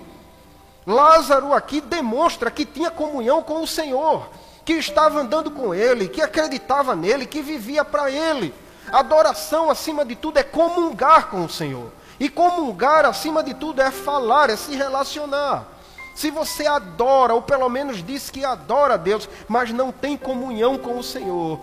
Lázaro 0.89 1.53
aqui 1.53 1.81
demonstra 1.81 2.50
que 2.50 2.65
tinha 2.65 2.89
comunhão 2.89 3.43
com 3.43 3.62
o 3.62 3.67
Senhor, 3.67 4.27
que 4.65 4.74
estava 4.74 5.19
andando 5.19 5.51
com 5.51 5.72
ele, 5.72 6.08
que 6.08 6.19
acreditava 6.19 6.96
nele, 6.96 7.27
que 7.27 7.43
vivia 7.43 7.86
para 7.86 8.10
ele. 8.10 8.51
Adoração, 8.91 9.69
acima 9.69 10.03
de 10.03 10.15
tudo, 10.15 10.39
é 10.39 10.43
comungar 10.43 11.27
com 11.29 11.46
o 11.46 11.50
Senhor. 11.50 11.91
E 12.19 12.27
comungar, 12.27 13.05
acima 13.05 13.43
de 13.43 13.53
tudo, 13.53 13.84
é 13.84 13.91
falar, 13.91 14.50
é 14.50 14.55
se 14.55 14.75
relacionar. 14.75 15.67
Se 16.15 16.31
você 16.31 16.65
adora, 16.65 17.36
ou 17.36 17.41
pelo 17.43 17.69
menos 17.69 18.03
diz 18.03 18.31
que 18.31 18.43
adora 18.43 18.96
a 18.96 18.98
Deus, 18.98 19.29
mas 19.48 19.72
não 19.72 19.91
tem 19.91 20.17
comunhão 20.17 20.75
com 20.75 20.98
o 20.98 21.03
Senhor, 21.03 21.60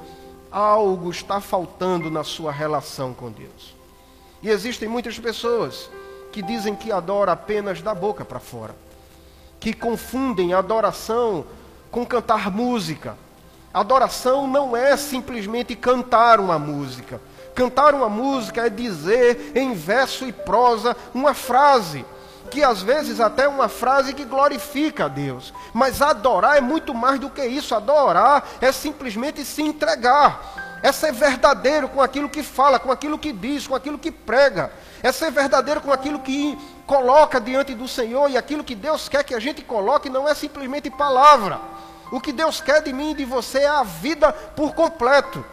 algo 0.53 1.11
está 1.11 1.41
faltando 1.41 2.13
na 2.13 2.23
sua 2.23 2.53
relação 2.53 3.13
com 3.13 3.29
Deus. 3.31 3.75
E 4.41 4.49
existem 4.49 4.89
muitas 4.89 5.19
pessoas 5.19 5.91
que 6.31 6.41
dizem 6.43 6.77
que 6.77 6.93
adoram 6.93 7.33
apenas 7.33 7.83
da 7.83 7.93
boca 7.93 8.25
para 8.25 8.39
fora, 8.39 8.75
que 9.61 9.73
confundem 9.73 10.53
adoração 10.53 11.45
com 11.91 12.05
cantar 12.05 12.51
música. 12.51 13.17
Adoração 13.73 14.47
não 14.47 14.77
é 14.77 14.97
simplesmente 14.97 15.75
cantar 15.75 16.41
uma 16.41 16.59
música. 16.59 17.21
Cantar 17.55 17.95
uma 17.95 18.09
música 18.09 18.67
é 18.67 18.71
dizer 18.71 19.53
em 19.55 19.75
verso 19.75 20.27
e 20.27 20.33
prosa 20.33 20.97
uma 21.15 21.35
frase 21.35 22.05
que 22.47 22.63
às 22.63 22.81
vezes 22.83 23.21
até 23.21 23.45
é 23.45 23.49
uma 23.49 23.69
frase 23.69 24.15
que 24.15 24.25
glorifica 24.25 25.07
a 25.07 25.09
Deus. 25.09 25.53
Mas 25.75 26.01
adorar 26.01 26.57
é 26.57 26.61
muito 26.61 26.95
mais 26.95 27.19
do 27.21 27.29
que 27.29 27.45
isso. 27.45 27.75
Adorar 27.75 28.47
é 28.61 28.73
simplesmente 28.73 29.45
se 29.45 29.63
entregar. 29.63 30.79
É 30.83 30.93
ser 30.93 31.13
verdadeiro 31.13 31.89
com 31.89 32.01
aquilo 32.01 32.29
que 32.29 32.43
fala, 32.43 32.79
com 32.79 32.93
aquilo 32.93 33.19
que 33.19 33.33
diz, 33.33 33.67
com 33.67 33.75
aquilo 33.75 33.99
que 33.99 34.11
prega. 34.11 34.71
É 35.03 35.11
ser 35.11 35.31
verdadeiro 35.31 35.81
com 35.81 35.93
aquilo 35.93 36.19
que 36.21 36.57
coloca 36.87 37.41
diante 37.41 37.75
do 37.75 37.89
Senhor 37.89 38.31
e 38.31 38.37
aquilo 38.37 38.65
que 38.65 38.75
Deus 38.75 39.09
quer 39.09 39.25
que 39.25 39.35
a 39.35 39.41
gente 39.41 39.63
coloque 39.63 40.09
não 40.09 40.29
é 40.29 40.35
simplesmente 40.35 40.91
palavra. 40.91 41.61
O 42.13 42.21
que 42.21 42.33
Deus 42.33 42.61
quer 42.61 42.83
de 42.83 42.93
mim 42.93 43.11
e 43.11 43.15
de 43.15 43.25
você 43.25 43.61
é 43.61 43.69
a 43.69 43.83
vida 43.83 44.33
por 44.33 44.75
completo 44.75 45.45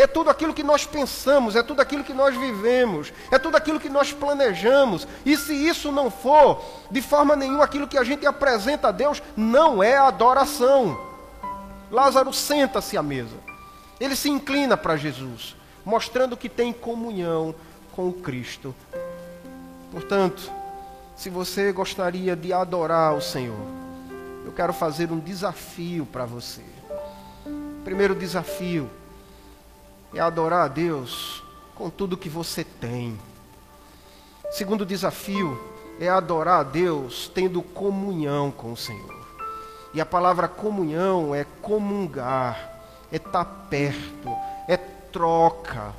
é 0.00 0.06
tudo 0.06 0.30
aquilo 0.30 0.54
que 0.54 0.62
nós 0.62 0.86
pensamos, 0.86 1.56
é 1.56 1.62
tudo 1.62 1.82
aquilo 1.82 2.04
que 2.04 2.14
nós 2.14 2.36
vivemos, 2.36 3.12
é 3.32 3.38
tudo 3.38 3.56
aquilo 3.56 3.80
que 3.80 3.88
nós 3.88 4.12
planejamos. 4.12 5.08
E 5.26 5.36
se 5.36 5.52
isso 5.52 5.90
não 5.90 6.08
for 6.08 6.62
de 6.88 7.02
forma 7.02 7.34
nenhuma 7.34 7.64
aquilo 7.64 7.88
que 7.88 7.98
a 7.98 8.04
gente 8.04 8.24
apresenta 8.24 8.88
a 8.88 8.92
Deus, 8.92 9.20
não 9.36 9.82
é 9.82 9.96
adoração. 9.96 11.00
Lázaro 11.90 12.32
senta-se 12.32 12.96
à 12.96 13.02
mesa. 13.02 13.36
Ele 13.98 14.14
se 14.14 14.30
inclina 14.30 14.76
para 14.76 14.96
Jesus, 14.96 15.56
mostrando 15.84 16.36
que 16.36 16.48
tem 16.48 16.72
comunhão 16.72 17.52
com 17.90 18.08
o 18.08 18.12
Cristo. 18.12 18.72
Portanto, 19.90 20.52
se 21.18 21.28
você 21.28 21.72
gostaria 21.72 22.36
de 22.36 22.52
adorar 22.52 23.12
o 23.12 23.20
Senhor, 23.20 23.66
eu 24.44 24.52
quero 24.52 24.72
fazer 24.72 25.10
um 25.10 25.18
desafio 25.18 26.06
para 26.06 26.24
você. 26.24 26.62
Primeiro 27.82 28.14
desafio 28.14 28.88
é 30.14 30.20
adorar 30.20 30.66
a 30.66 30.68
Deus 30.68 31.42
com 31.74 31.90
tudo 31.90 32.16
que 32.16 32.28
você 32.28 32.62
tem. 32.62 33.18
Segundo 34.52 34.86
desafio 34.86 35.60
é 35.98 36.08
adorar 36.08 36.60
a 36.60 36.62
Deus 36.62 37.28
tendo 37.34 37.62
comunhão 37.62 38.52
com 38.52 38.72
o 38.72 38.76
Senhor. 38.76 39.18
E 39.92 40.00
a 40.00 40.06
palavra 40.06 40.46
comunhão 40.46 41.34
é 41.34 41.44
comungar, 41.60 42.80
é 43.10 43.16
estar 43.16 43.44
perto, 43.68 44.30
é 44.68 44.76
troca, 44.76 45.92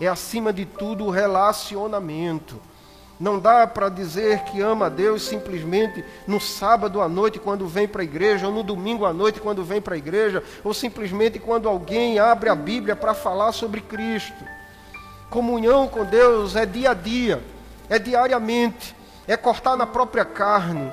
é 0.00 0.08
acima 0.08 0.50
de 0.50 0.64
tudo 0.64 1.10
relacionamento. 1.10 2.71
Não 3.20 3.38
dá 3.38 3.66
para 3.66 3.88
dizer 3.88 4.40
que 4.44 4.60
ama 4.60 4.86
a 4.86 4.88
Deus 4.88 5.22
simplesmente 5.22 6.04
no 6.26 6.40
sábado 6.40 7.00
à 7.00 7.08
noite 7.08 7.38
quando 7.38 7.66
vem 7.68 7.86
para 7.86 8.02
a 8.02 8.04
igreja, 8.04 8.46
ou 8.46 8.52
no 8.52 8.62
domingo 8.62 9.04
à 9.04 9.12
noite 9.12 9.40
quando 9.40 9.62
vem 9.62 9.80
para 9.80 9.94
a 9.94 9.98
igreja, 9.98 10.42
ou 10.64 10.74
simplesmente 10.74 11.38
quando 11.38 11.68
alguém 11.68 12.18
abre 12.18 12.48
a 12.48 12.54
Bíblia 12.54 12.96
para 12.96 13.14
falar 13.14 13.52
sobre 13.52 13.80
Cristo. 13.80 14.44
Comunhão 15.30 15.86
com 15.86 16.04
Deus 16.04 16.56
é 16.56 16.66
dia 16.66 16.90
a 16.90 16.94
dia, 16.94 17.42
é 17.88 17.98
diariamente, 17.98 18.94
é 19.26 19.36
cortar 19.36 19.76
na 19.76 19.86
própria 19.86 20.24
carne, 20.24 20.92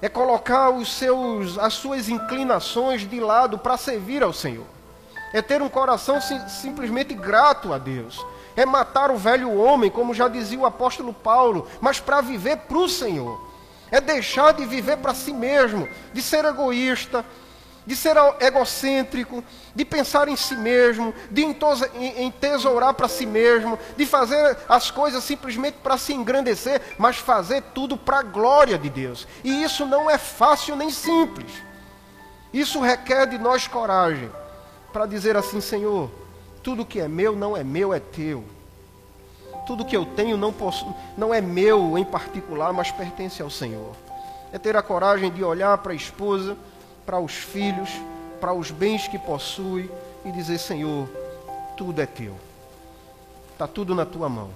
é 0.00 0.08
colocar 0.08 0.70
os 0.70 0.92
seus, 0.92 1.58
as 1.58 1.74
suas 1.74 2.08
inclinações 2.08 3.08
de 3.08 3.20
lado 3.20 3.58
para 3.58 3.76
servir 3.76 4.22
ao 4.22 4.32
Senhor. 4.32 4.66
É 5.34 5.42
ter 5.42 5.60
um 5.60 5.68
coração 5.68 6.20
sim, 6.20 6.40
simplesmente 6.48 7.12
grato 7.12 7.72
a 7.74 7.78
Deus 7.78 8.24
é 8.58 8.66
matar 8.66 9.08
o 9.08 9.16
velho 9.16 9.56
homem, 9.56 9.88
como 9.88 10.12
já 10.12 10.26
dizia 10.26 10.58
o 10.58 10.66
apóstolo 10.66 11.14
Paulo, 11.14 11.68
mas 11.80 12.00
para 12.00 12.20
viver 12.20 12.56
para 12.56 12.76
o 12.76 12.88
Senhor. 12.88 13.40
É 13.88 14.00
deixar 14.00 14.52
de 14.52 14.66
viver 14.66 14.96
para 14.96 15.14
si 15.14 15.32
mesmo, 15.32 15.88
de 16.12 16.20
ser 16.20 16.44
egoísta, 16.44 17.24
de 17.86 17.94
ser 17.94 18.16
egocêntrico, 18.40 19.44
de 19.76 19.84
pensar 19.84 20.26
em 20.26 20.34
si 20.34 20.56
mesmo, 20.56 21.14
de 21.30 21.44
entesourar 22.16 22.94
para 22.94 23.06
si 23.06 23.26
mesmo, 23.26 23.78
de 23.96 24.04
fazer 24.04 24.58
as 24.68 24.90
coisas 24.90 25.22
simplesmente 25.22 25.76
para 25.80 25.96
se 25.96 26.12
engrandecer, 26.12 26.82
mas 26.98 27.16
fazer 27.16 27.62
tudo 27.72 27.96
para 27.96 28.18
a 28.18 28.22
glória 28.24 28.76
de 28.76 28.90
Deus. 28.90 29.28
E 29.44 29.62
isso 29.62 29.86
não 29.86 30.10
é 30.10 30.18
fácil 30.18 30.74
nem 30.74 30.90
simples. 30.90 31.52
Isso 32.52 32.80
requer 32.80 33.28
de 33.28 33.38
nós 33.38 33.68
coragem 33.68 34.28
para 34.92 35.06
dizer 35.06 35.36
assim: 35.36 35.60
Senhor, 35.60 36.10
tudo 36.68 36.84
que 36.84 37.00
é 37.00 37.08
meu 37.08 37.34
não 37.34 37.56
é 37.56 37.64
meu, 37.64 37.94
é 37.94 37.98
teu. 37.98 38.44
Tudo 39.66 39.86
que 39.86 39.96
eu 39.96 40.04
tenho 40.04 40.36
não, 40.36 40.52
posso, 40.52 40.94
não 41.16 41.32
é 41.32 41.40
meu 41.40 41.96
em 41.96 42.04
particular, 42.04 42.74
mas 42.74 42.90
pertence 42.90 43.40
ao 43.40 43.48
Senhor. 43.48 43.96
É 44.52 44.58
ter 44.58 44.76
a 44.76 44.82
coragem 44.82 45.32
de 45.32 45.42
olhar 45.42 45.78
para 45.78 45.92
a 45.92 45.96
esposa, 45.96 46.58
para 47.06 47.18
os 47.18 47.32
filhos, 47.32 47.88
para 48.38 48.52
os 48.52 48.70
bens 48.70 49.08
que 49.08 49.18
possui 49.18 49.90
e 50.26 50.30
dizer: 50.30 50.58
Senhor, 50.58 51.08
tudo 51.74 52.02
é 52.02 52.06
teu. 52.06 52.34
Está 53.54 53.66
tudo 53.66 53.94
na 53.94 54.04
tua 54.04 54.28
mão. 54.28 54.50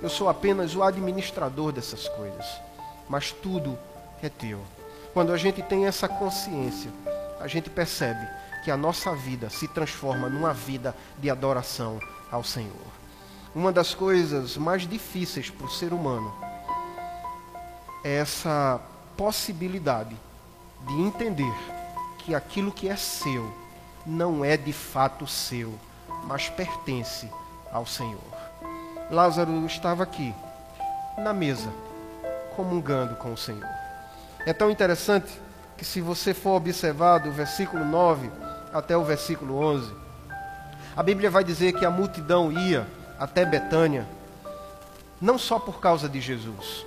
Eu 0.00 0.08
sou 0.08 0.28
apenas 0.28 0.76
o 0.76 0.84
administrador 0.84 1.72
dessas 1.72 2.08
coisas. 2.10 2.46
Mas 3.08 3.32
tudo 3.32 3.76
é 4.22 4.28
teu. 4.28 4.60
Quando 5.12 5.32
a 5.32 5.36
gente 5.36 5.64
tem 5.64 5.84
essa 5.84 6.06
consciência, 6.06 6.92
a 7.40 7.48
gente 7.48 7.68
percebe 7.68 8.24
que 8.64 8.70
a 8.70 8.76
nossa 8.76 9.14
vida 9.14 9.50
se 9.50 9.68
transforma 9.68 10.28
numa 10.28 10.52
vida 10.52 10.94
de 11.18 11.30
adoração 11.30 12.00
ao 12.30 12.44
Senhor. 12.44 12.98
Uma 13.54 13.72
das 13.72 13.94
coisas 13.94 14.56
mais 14.56 14.86
difíceis 14.86 15.50
para 15.50 15.66
o 15.66 15.70
ser 15.70 15.92
humano 15.92 16.32
é 18.04 18.16
essa 18.16 18.80
possibilidade 19.16 20.16
de 20.86 20.94
entender 20.94 21.54
que 22.18 22.34
aquilo 22.34 22.70
que 22.70 22.88
é 22.88 22.96
seu 22.96 23.52
não 24.06 24.44
é 24.44 24.56
de 24.56 24.72
fato 24.72 25.26
seu, 25.26 25.74
mas 26.24 26.48
pertence 26.48 27.28
ao 27.72 27.86
Senhor. 27.86 28.20
Lázaro 29.10 29.64
estava 29.66 30.02
aqui, 30.02 30.34
na 31.16 31.32
mesa, 31.32 31.72
comungando 32.54 33.16
com 33.16 33.32
o 33.32 33.36
Senhor. 33.36 33.68
É 34.46 34.52
tão 34.52 34.70
interessante 34.70 35.40
que, 35.76 35.84
se 35.84 36.00
você 36.00 36.32
for 36.34 36.56
observar 36.56 37.18
do 37.18 37.32
versículo 37.32 37.84
9 37.84 38.30
até 38.72 38.96
o 38.96 39.04
versículo 39.04 39.58
11, 39.58 39.92
a 40.96 41.02
Bíblia 41.02 41.30
vai 41.30 41.44
dizer 41.44 41.72
que 41.72 41.84
a 41.84 41.90
multidão 41.90 42.50
ia 42.52 42.86
até 43.18 43.44
Betânia, 43.44 44.06
não 45.20 45.38
só 45.38 45.58
por 45.58 45.80
causa 45.80 46.08
de 46.08 46.20
Jesus, 46.20 46.86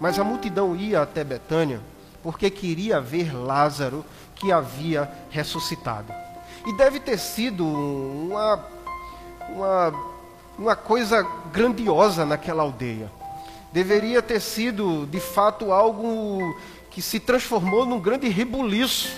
mas 0.00 0.18
a 0.18 0.24
multidão 0.24 0.76
ia 0.76 1.02
até 1.02 1.24
Betânia 1.24 1.80
porque 2.22 2.50
queria 2.50 3.00
ver 3.00 3.34
Lázaro 3.34 4.04
que 4.34 4.52
havia 4.52 5.10
ressuscitado. 5.30 6.12
E 6.66 6.76
deve 6.76 7.00
ter 7.00 7.18
sido 7.18 7.66
uma, 7.66 8.64
uma, 9.48 9.94
uma 10.58 10.76
coisa 10.76 11.26
grandiosa 11.52 12.26
naquela 12.26 12.62
aldeia. 12.62 13.10
Deveria 13.72 14.20
ter 14.20 14.40
sido, 14.40 15.06
de 15.06 15.20
fato, 15.20 15.72
algo 15.72 16.54
que 16.90 17.00
se 17.00 17.20
transformou 17.20 17.86
num 17.86 18.00
grande 18.00 18.28
rebuliço. 18.28 19.08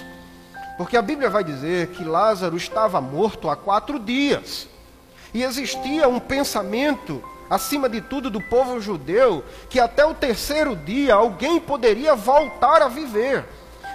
Porque 0.80 0.96
a 0.96 1.02
Bíblia 1.02 1.28
vai 1.28 1.44
dizer 1.44 1.88
que 1.88 2.02
Lázaro 2.02 2.56
estava 2.56 3.02
morto 3.02 3.50
há 3.50 3.54
quatro 3.54 3.98
dias. 3.98 4.66
E 5.34 5.42
existia 5.42 6.08
um 6.08 6.18
pensamento, 6.18 7.22
acima 7.50 7.86
de 7.86 8.00
tudo, 8.00 8.30
do 8.30 8.40
povo 8.40 8.80
judeu, 8.80 9.44
que 9.68 9.78
até 9.78 10.06
o 10.06 10.14
terceiro 10.14 10.74
dia 10.74 11.14
alguém 11.14 11.60
poderia 11.60 12.14
voltar 12.14 12.80
a 12.80 12.88
viver. 12.88 13.44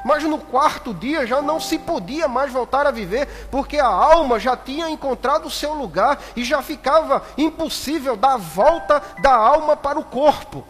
Mas 0.05 0.21
no 0.25 0.37
quarto 0.37 0.93
dia 0.93 1.25
já 1.25 1.41
não 1.41 1.59
se 1.59 1.79
podia 1.79 2.27
mais 2.27 2.51
voltar 2.51 2.85
a 2.85 2.91
viver, 2.91 3.47
porque 3.49 3.79
a 3.79 3.87
alma 3.87 4.39
já 4.39 4.55
tinha 4.55 4.87
encontrado 4.87 5.47
o 5.47 5.51
seu 5.51 5.73
lugar 5.73 6.21
e 6.35 6.43
já 6.43 6.61
ficava 6.61 7.23
impossível 7.35 8.15
dar 8.15 8.33
a 8.33 8.37
volta 8.37 9.01
da 9.23 9.33
alma 9.33 9.75
para 9.75 9.97
o 9.97 10.03
corpo. 10.03 10.63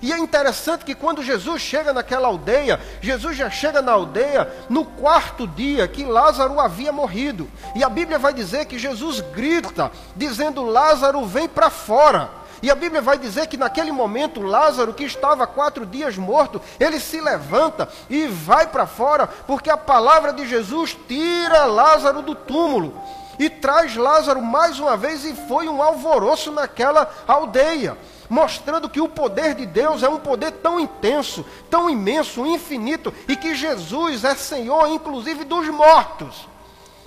E 0.00 0.12
é 0.12 0.18
interessante 0.18 0.84
que 0.84 0.94
quando 0.94 1.22
Jesus 1.22 1.60
chega 1.60 1.92
naquela 1.92 2.28
aldeia, 2.28 2.80
Jesus 3.00 3.36
já 3.36 3.50
chega 3.50 3.82
na 3.82 3.92
aldeia 3.92 4.48
no 4.68 4.84
quarto 4.84 5.46
dia 5.46 5.88
que 5.88 6.04
Lázaro 6.04 6.60
havia 6.60 6.92
morrido. 6.92 7.48
E 7.74 7.82
a 7.82 7.88
Bíblia 7.88 8.18
vai 8.18 8.32
dizer 8.32 8.66
que 8.66 8.78
Jesus 8.78 9.20
grita, 9.20 9.90
dizendo: 10.14 10.62
Lázaro, 10.64 11.24
vem 11.24 11.48
para 11.48 11.70
fora. 11.70 12.30
E 12.60 12.70
a 12.70 12.74
Bíblia 12.74 13.00
vai 13.00 13.16
dizer 13.18 13.46
que 13.46 13.56
naquele 13.56 13.92
momento 13.92 14.42
Lázaro, 14.42 14.92
que 14.92 15.04
estava 15.04 15.46
quatro 15.46 15.86
dias 15.86 16.16
morto, 16.16 16.60
ele 16.78 16.98
se 16.98 17.20
levanta 17.20 17.88
e 18.10 18.26
vai 18.26 18.66
para 18.66 18.86
fora, 18.86 19.28
porque 19.46 19.70
a 19.70 19.76
palavra 19.76 20.32
de 20.32 20.46
Jesus 20.46 20.96
tira 21.06 21.64
Lázaro 21.66 22.20
do 22.20 22.34
túmulo 22.34 23.00
e 23.38 23.48
traz 23.48 23.94
Lázaro 23.94 24.42
mais 24.42 24.80
uma 24.80 24.96
vez, 24.96 25.24
e 25.24 25.34
foi 25.34 25.68
um 25.68 25.80
alvoroço 25.80 26.50
naquela 26.50 27.08
aldeia, 27.26 27.96
mostrando 28.28 28.88
que 28.88 29.00
o 29.00 29.08
poder 29.08 29.54
de 29.54 29.66
Deus 29.66 30.02
é 30.02 30.08
um 30.08 30.18
poder 30.18 30.52
tão 30.52 30.78
intenso, 30.78 31.44
tão 31.70 31.88
imenso, 31.88 32.46
infinito, 32.46 33.12
e 33.26 33.36
que 33.36 33.54
Jesus 33.54 34.24
é 34.24 34.34
Senhor, 34.34 34.88
inclusive 34.88 35.44
dos 35.44 35.68
mortos. 35.68 36.46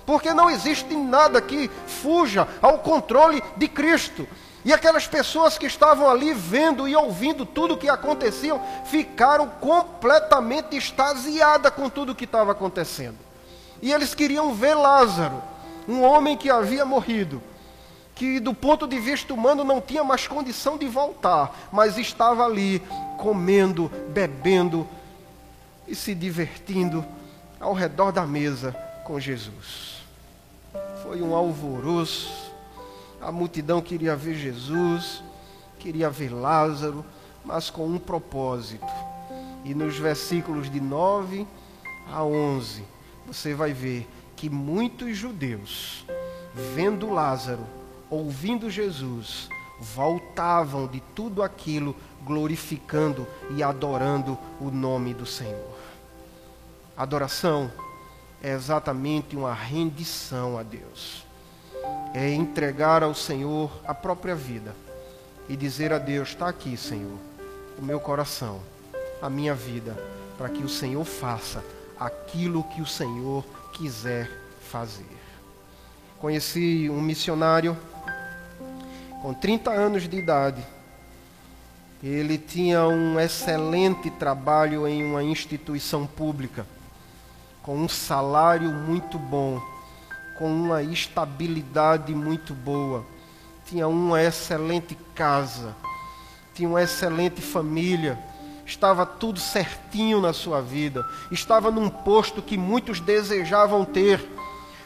Porque 0.06 0.34
não 0.34 0.50
existe 0.50 0.96
nada 0.96 1.42
que 1.42 1.70
fuja 1.86 2.48
ao 2.62 2.80
controle 2.80 3.44
de 3.56 3.68
Cristo. 3.68 4.28
E 4.64 4.72
aquelas 4.72 5.08
pessoas 5.08 5.58
que 5.58 5.66
estavam 5.66 6.10
ali 6.10 6.34
vendo 6.34 6.88
e 6.88 6.96
ouvindo 6.96 7.46
tudo 7.46 7.74
o 7.74 7.78
que 7.78 7.90
acontecia, 7.90 8.60
ficaram 8.86 9.48
completamente 9.48 10.76
extasiadas 10.76 11.74
com 11.74 11.90
tudo 11.90 12.12
o 12.12 12.16
que 12.16 12.26
estava 12.26 12.52
acontecendo. 12.52 13.18
E 13.82 13.92
eles 13.92 14.14
queriam 14.14 14.54
ver 14.54 14.76
Lázaro, 14.76 15.42
um 15.88 16.04
homem 16.04 16.38
que 16.38 16.50
havia 16.50 16.86
morrido, 16.86 17.42
que 18.16 18.40
do 18.40 18.54
ponto 18.54 18.88
de 18.88 19.00
vista 19.00 19.34
humano 19.34 19.64
não 19.64 19.82
tinha 19.82 20.04
mais 20.04 20.28
condição 20.28 20.78
de 20.78 20.88
voltar, 20.88 21.70
mas 21.72 21.98
estava 21.98 22.46
ali 22.46 22.82
comendo, 23.18 23.92
bebendo 24.10 24.88
e 25.88 25.96
se 25.96 26.14
divertindo 26.14 27.06
ao 27.60 27.74
redor 27.74 28.12
da 28.12 28.26
mesa 28.26 28.72
com 29.04 29.20
Jesus. 29.20 30.02
Foi 31.04 31.22
um 31.22 31.36
alvoroço 31.36 32.52
a 33.22 33.32
multidão 33.32 33.82
queria 33.82 34.16
ver 34.16 34.34
Jesus, 34.34 35.22
queria 35.78 36.10
ver 36.10 36.34
Lázaro, 36.34 37.06
mas 37.46 37.70
com 37.70 37.86
um 37.86 38.00
propósito. 38.00 38.84
E 39.64 39.76
nos 39.76 39.96
versículos 39.96 40.72
de 40.72 40.82
9 40.82 41.46
a 42.12 42.24
11, 42.24 42.84
você 43.28 43.54
vai 43.54 43.74
ver 43.74 44.10
que 44.36 44.50
muitos 44.50 45.16
judeus, 45.16 46.04
vendo 46.74 47.12
Lázaro, 47.12 47.64
ouvindo 48.12 48.70
Jesus, 48.70 49.50
voltavam 49.80 50.86
de 50.86 51.02
tudo 51.16 51.42
aquilo 51.42 51.96
glorificando 52.24 53.26
e 53.56 53.64
adorando 53.64 54.38
o 54.60 54.70
nome 54.70 55.16
do 55.16 55.26
Senhor. 55.26 55.76
Adoração 56.96 57.72
é 58.44 58.52
exatamente 58.52 59.36
uma 59.36 59.54
rendição 59.54 60.60
a 60.60 60.62
Deus 60.62 61.32
é 62.14 62.34
entregar 62.34 63.04
ao 63.04 63.16
Senhor 63.16 63.72
a 63.86 63.94
própria 63.94 64.36
vida 64.36 64.76
e 65.48 65.56
dizer 65.56 65.94
a 65.94 65.98
Deus: 65.98 66.30
está 66.30 66.48
aqui, 66.48 66.76
Senhor, 66.76 67.18
o 67.78 67.82
meu 67.82 68.00
coração, 68.00 68.60
a 69.22 69.30
minha 69.30 69.56
vida, 69.56 69.96
para 70.38 70.50
que 70.50 70.64
o 70.64 70.70
Senhor 70.70 71.04
faça 71.04 71.64
aquilo 72.00 72.64
que 72.64 72.82
o 72.82 72.86
Senhor 72.86 73.46
quiser 73.74 74.30
fazer. 74.70 75.06
Conheci 76.20 76.90
um 76.90 77.02
missionário 77.02 77.78
com 79.22 79.34
30 79.34 79.72
anos 79.72 80.08
de 80.08 80.18
idade. 80.18 80.66
Ele 82.04 82.38
tinha 82.38 82.86
um 82.88 83.20
excelente 83.20 84.10
trabalho 84.10 84.88
em 84.88 85.04
uma 85.04 85.24
instituição 85.24 86.08
pública, 86.08 86.66
com 87.62 87.78
um 87.78 87.88
salário 87.88 88.72
muito 88.72 89.20
bom 89.20 89.62
com 90.42 90.52
uma 90.52 90.82
estabilidade 90.82 92.16
muito 92.16 92.56
boa, 92.56 93.06
tinha 93.64 93.88
uma 93.88 94.24
excelente 94.24 94.98
casa, 95.14 95.76
tinha 96.56 96.68
uma 96.68 96.82
excelente 96.82 97.40
família, 97.44 98.18
estava 98.66 99.06
tudo 99.06 99.40
certinho 99.40 100.20
na 100.20 100.34
sua 100.34 100.60
vida, 100.60 101.08
estava 101.30 101.70
num 101.70 101.90
posto 101.90 102.42
que 102.42 102.58
muitos 102.58 103.00
desejavam 103.00 103.86
ter. 103.86 104.28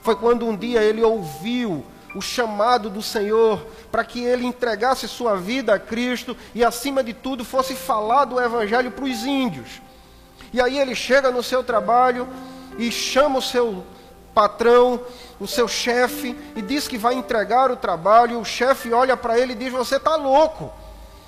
Foi 0.01 0.17
quando 0.17 0.45
um 0.45 0.57
dia 0.57 0.83
ele 0.83 1.01
ouviu 1.01 1.85
o 2.15 2.21
chamado 2.21 2.89
do 2.89 3.01
Senhor 3.01 3.67
para 3.91 4.03
que 4.03 4.23
ele 4.23 4.45
entregasse 4.45 5.07
sua 5.07 5.35
vida 5.35 5.73
a 5.75 5.79
Cristo 5.79 6.35
e, 6.55 6.63
acima 6.63 7.03
de 7.03 7.13
tudo, 7.13 7.43
fosse 7.43 7.75
falar 7.75 8.25
do 8.25 8.39
Evangelho 8.39 8.89
para 8.89 9.05
os 9.05 9.23
índios. 9.25 9.81
E 10.53 10.61
aí 10.61 10.79
ele 10.79 10.95
chega 10.95 11.29
no 11.29 11.43
seu 11.43 11.63
trabalho 11.63 12.27
e 12.77 12.89
chama 12.89 13.39
o 13.39 13.41
seu 13.41 13.83
patrão, 14.33 15.01
o 15.39 15.47
seu 15.47 15.67
chefe, 15.67 16.37
e 16.55 16.61
diz 16.61 16.87
que 16.87 16.97
vai 16.97 17.13
entregar 17.15 17.69
o 17.69 17.75
trabalho. 17.75 18.39
O 18.39 18.45
chefe 18.45 18.93
olha 18.93 19.17
para 19.17 19.37
ele 19.37 19.53
e 19.53 19.55
diz: 19.55 19.71
Você 19.71 19.97
está 19.97 20.15
louco. 20.15 20.71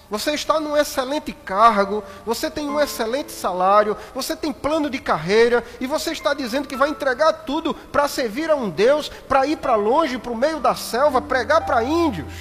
Você 0.10 0.32
está 0.32 0.60
num 0.60 0.78
excelente 0.78 1.34
cargo, 1.34 2.04
você 2.26 2.50
tem 2.50 2.70
um 2.70 2.80
excelente 2.80 3.32
salário, 3.32 3.98
você 4.16 4.36
tem 4.36 4.54
plano 4.54 4.90
de 4.90 5.00
carreira 5.00 5.64
e 5.82 5.88
você 5.88 6.12
está 6.12 6.34
dizendo 6.34 6.68
que 6.68 6.78
vai 6.78 6.90
entregar 6.90 7.34
tudo 7.34 7.74
para 7.74 8.08
servir 8.08 8.50
a 8.50 8.56
um 8.56 8.70
Deus, 8.70 9.10
para 9.10 9.46
ir 9.46 9.58
para 9.58 9.76
longe, 9.76 10.18
para 10.18 10.32
o 10.32 10.38
meio 10.38 10.60
da 10.60 10.76
selva, 10.76 11.22
pregar 11.22 11.66
para 11.66 11.84
índios. 11.84 12.34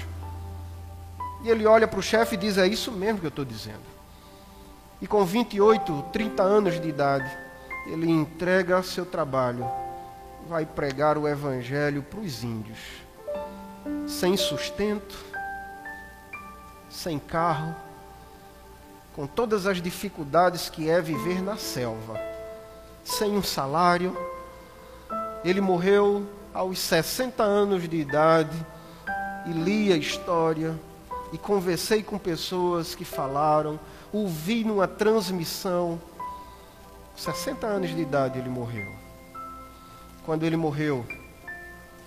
E 1.42 1.50
ele 1.50 1.66
olha 1.66 1.88
para 1.88 1.98
o 1.98 2.02
chefe 2.02 2.34
e 2.34 2.38
diz: 2.38 2.56
É 2.56 2.66
isso 2.66 2.92
mesmo 2.92 3.20
que 3.20 3.26
eu 3.26 3.30
estou 3.30 3.44
dizendo. 3.44 3.96
E 5.00 5.06
com 5.06 5.24
28, 5.24 6.04
30 6.12 6.42
anos 6.42 6.80
de 6.80 6.88
idade, 6.88 7.30
ele 7.86 8.10
entrega 8.10 8.82
seu 8.82 9.04
trabalho 9.04 9.68
vai 10.48 10.64
pregar 10.64 11.18
o 11.18 11.26
evangelho 11.26 12.02
para 12.02 12.20
os 12.20 12.44
índios, 12.44 12.78
sem 14.06 14.36
sustento, 14.36 15.16
sem 16.96 17.18
carro, 17.18 17.76
com 19.14 19.26
todas 19.26 19.66
as 19.66 19.82
dificuldades 19.82 20.70
que 20.70 20.88
é 20.88 21.00
viver 21.00 21.42
na 21.42 21.56
selva, 21.56 22.18
sem 23.04 23.36
um 23.36 23.42
salário. 23.42 24.16
Ele 25.44 25.60
morreu 25.60 26.26
aos 26.54 26.78
60 26.78 27.42
anos 27.42 27.86
de 27.88 27.96
idade 27.98 28.66
e 29.46 29.52
li 29.52 29.92
a 29.92 29.96
história 29.96 30.74
e 31.32 31.38
conversei 31.38 32.02
com 32.02 32.18
pessoas 32.18 32.94
que 32.94 33.04
falaram, 33.04 33.78
ouvi 34.10 34.64
numa 34.64 34.88
transmissão. 34.88 36.00
60 37.14 37.66
anos 37.66 37.90
de 37.90 38.00
idade 38.00 38.38
ele 38.38 38.48
morreu. 38.48 38.90
Quando 40.24 40.44
ele 40.44 40.56
morreu, 40.56 41.06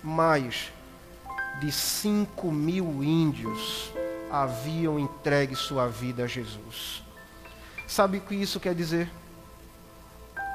mais 0.02 0.72
de 1.60 1.70
5 1.70 2.50
mil 2.50 3.02
índios 3.02 3.92
haviam 4.30 4.98
entregue 4.98 5.54
sua 5.54 5.88
vida 5.88 6.24
a 6.24 6.26
Jesus. 6.26 7.02
Sabe 7.86 8.18
o 8.18 8.20
que 8.20 8.34
isso 8.34 8.60
quer 8.60 8.74
dizer? 8.74 9.10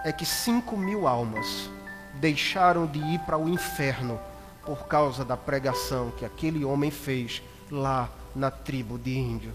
É 0.03 0.11
que 0.11 0.25
5 0.25 0.77
mil 0.77 1.07
almas 1.07 1.69
deixaram 2.15 2.85
de 2.85 2.99
ir 2.99 3.19
para 3.19 3.37
o 3.37 3.49
inferno 3.49 4.19
por 4.65 4.87
causa 4.87 5.25
da 5.25 5.35
pregação 5.35 6.11
que 6.11 6.25
aquele 6.25 6.63
homem 6.63 6.89
fez 6.89 7.41
lá 7.69 8.09
na 8.35 8.49
tribo 8.49 8.97
de 8.97 9.17
índio. 9.17 9.53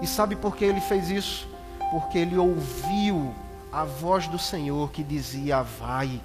E 0.00 0.06
sabe 0.06 0.36
por 0.36 0.56
que 0.56 0.64
ele 0.64 0.80
fez 0.80 1.10
isso? 1.10 1.48
Porque 1.90 2.18
ele 2.18 2.36
ouviu 2.36 3.34
a 3.70 3.84
voz 3.84 4.26
do 4.26 4.38
Senhor 4.38 4.90
que 4.90 5.02
dizia: 5.02 5.62
Vai. 5.62 6.20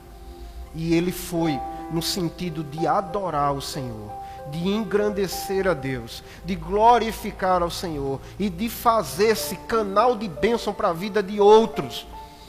E 0.73 0.93
ele 0.93 1.11
foi 1.11 1.59
no 1.91 2.01
sentido 2.01 2.63
de 2.63 2.85
adorar 2.85 3.53
o 3.53 3.61
Senhor, 3.61 4.11
de 4.51 4.67
engrandecer 4.67 5.67
a 5.67 5.73
Deus, 5.73 6.23
de 6.43 6.55
glorificar 6.55 7.61
ao 7.61 7.69
Senhor 7.69 8.19
e 8.39 8.49
de 8.49 8.69
fazer-se 8.69 9.55
canal 9.55 10.15
de 10.15 10.27
bênção 10.27 10.73
para 10.73 10.89
a 10.89 10.93
vida 10.93 11.21
de 11.21 11.39
outros. 11.39 12.07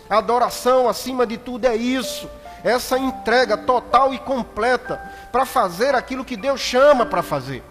A 0.08 0.18
adoração, 0.18 0.88
acima 0.88 1.26
de 1.26 1.36
tudo, 1.36 1.66
é 1.66 1.76
isso. 1.76 2.28
Essa 2.64 2.98
entrega 2.98 3.56
total 3.56 4.12
e 4.12 4.18
completa 4.18 5.00
para 5.30 5.44
fazer 5.44 5.94
aquilo 5.94 6.24
que 6.24 6.36
Deus 6.36 6.60
chama 6.60 7.06
para 7.06 7.22
fazer. 7.22 7.62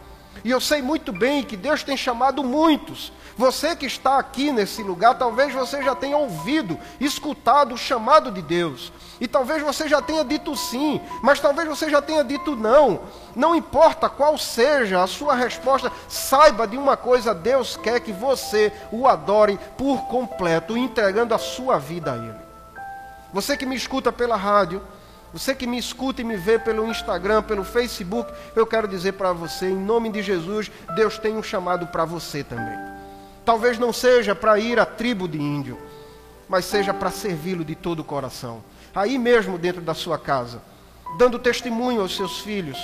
E 0.44 0.52
eu 0.52 0.60
sei 0.60 0.82
muito 0.82 1.12
bem 1.12 1.44
que 1.44 1.58
Deus 1.58 1.84
tem 1.84 1.98
chamado 1.98 2.44
muitos. 2.44 3.12
Você 3.38 3.76
que 3.76 3.86
está 3.86 4.18
aqui 4.18 4.52
nesse 4.52 4.82
lugar, 4.82 5.16
talvez 5.16 5.54
você 5.54 5.84
já 5.84 5.94
tenha 5.94 6.18
ouvido, 6.18 6.78
escutado 7.00 7.76
o 7.76 7.78
chamado 7.78 8.32
de 8.32 8.42
Deus. 8.42 8.92
E 9.22 9.28
talvez 9.28 9.62
você 9.62 9.88
já 9.88 10.02
tenha 10.02 10.26
dito 10.26 10.56
sim, 10.56 11.00
mas 11.22 11.40
talvez 11.40 11.68
você 11.68 11.90
já 11.90 12.02
tenha 12.02 12.24
dito 12.24 12.56
não. 12.56 13.02
Não 13.36 13.56
importa 13.56 14.10
qual 14.10 14.38
seja 14.38 15.04
a 15.04 15.08
sua 15.08 15.36
resposta, 15.36 15.92
saiba 16.08 16.68
de 16.68 16.78
uma 16.78 16.98
coisa: 16.98 17.34
Deus 17.34 17.78
quer 17.78 18.00
que 18.00 18.12
você 18.12 18.74
o 18.92 19.08
adore 19.08 19.60
por 19.78 20.08
completo, 20.08 20.76
entregando 20.76 21.36
a 21.36 21.38
sua 21.38 21.78
vida 21.78 22.14
a 22.14 22.18
Ele. 22.18 22.48
Você 23.32 23.56
que 23.56 23.66
me 23.66 23.76
escuta 23.76 24.12
pela 24.12 24.36
rádio, 24.36 24.82
você 25.34 25.54
que 25.54 25.68
me 25.68 25.78
escuta 25.78 26.22
e 26.22 26.26
me 26.26 26.38
vê 26.38 26.58
pelo 26.58 26.88
Instagram, 26.88 27.44
pelo 27.44 27.64
Facebook, 27.64 28.32
eu 28.56 28.66
quero 28.66 28.88
dizer 28.88 29.14
para 29.14 29.34
você, 29.34 29.70
em 29.70 29.76
nome 29.76 30.10
de 30.10 30.22
Jesus, 30.22 30.72
Deus 30.96 31.18
tem 31.18 31.36
um 31.36 31.44
chamado 31.44 31.88
para 31.88 32.06
você 32.06 32.44
também. 32.44 32.78
Talvez 33.44 33.78
não 33.78 33.94
seja 33.94 34.34
para 34.34 34.60
ir 34.60 34.80
à 34.80 34.86
tribo 34.86 35.28
de 35.28 35.38
índio, 35.38 35.78
mas 36.50 36.66
seja 36.66 36.94
para 36.94 37.12
servi-lo 37.12 37.64
de 37.64 37.76
todo 37.76 38.00
o 38.00 38.04
coração. 38.04 38.64
Aí 38.96 39.18
mesmo 39.18 39.58
dentro 39.58 39.82
da 39.82 39.94
sua 39.94 40.18
casa, 40.18 40.62
dando 41.18 41.38
testemunho 41.38 42.02
aos 42.02 42.16
seus 42.16 42.40
filhos, 42.40 42.78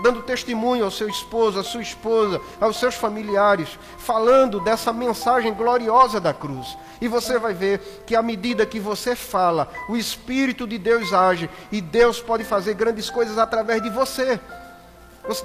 dando 0.00 0.22
testemunho 0.22 0.84
ao 0.84 0.90
seu 0.90 1.08
esposo, 1.08 1.58
à 1.58 1.64
sua 1.64 1.82
esposa, 1.82 2.40
aos 2.60 2.78
seus 2.78 2.94
familiares, 2.94 3.78
falando 3.98 4.60
dessa 4.60 4.92
mensagem 4.92 5.52
gloriosa 5.52 6.20
da 6.20 6.32
cruz. 6.32 6.76
E 7.00 7.08
você 7.08 7.38
vai 7.38 7.52
ver 7.52 8.02
que 8.06 8.14
à 8.14 8.22
medida 8.22 8.66
que 8.66 8.78
você 8.78 9.14
fala, 9.14 9.68
o 9.88 9.96
Espírito 9.96 10.66
de 10.66 10.78
Deus 10.78 11.12
age 11.12 11.50
e 11.70 11.80
Deus 11.80 12.20
pode 12.20 12.44
fazer 12.44 12.74
grandes 12.74 13.10
coisas 13.10 13.38
através 13.38 13.82
de 13.82 13.90
você. 13.90 14.40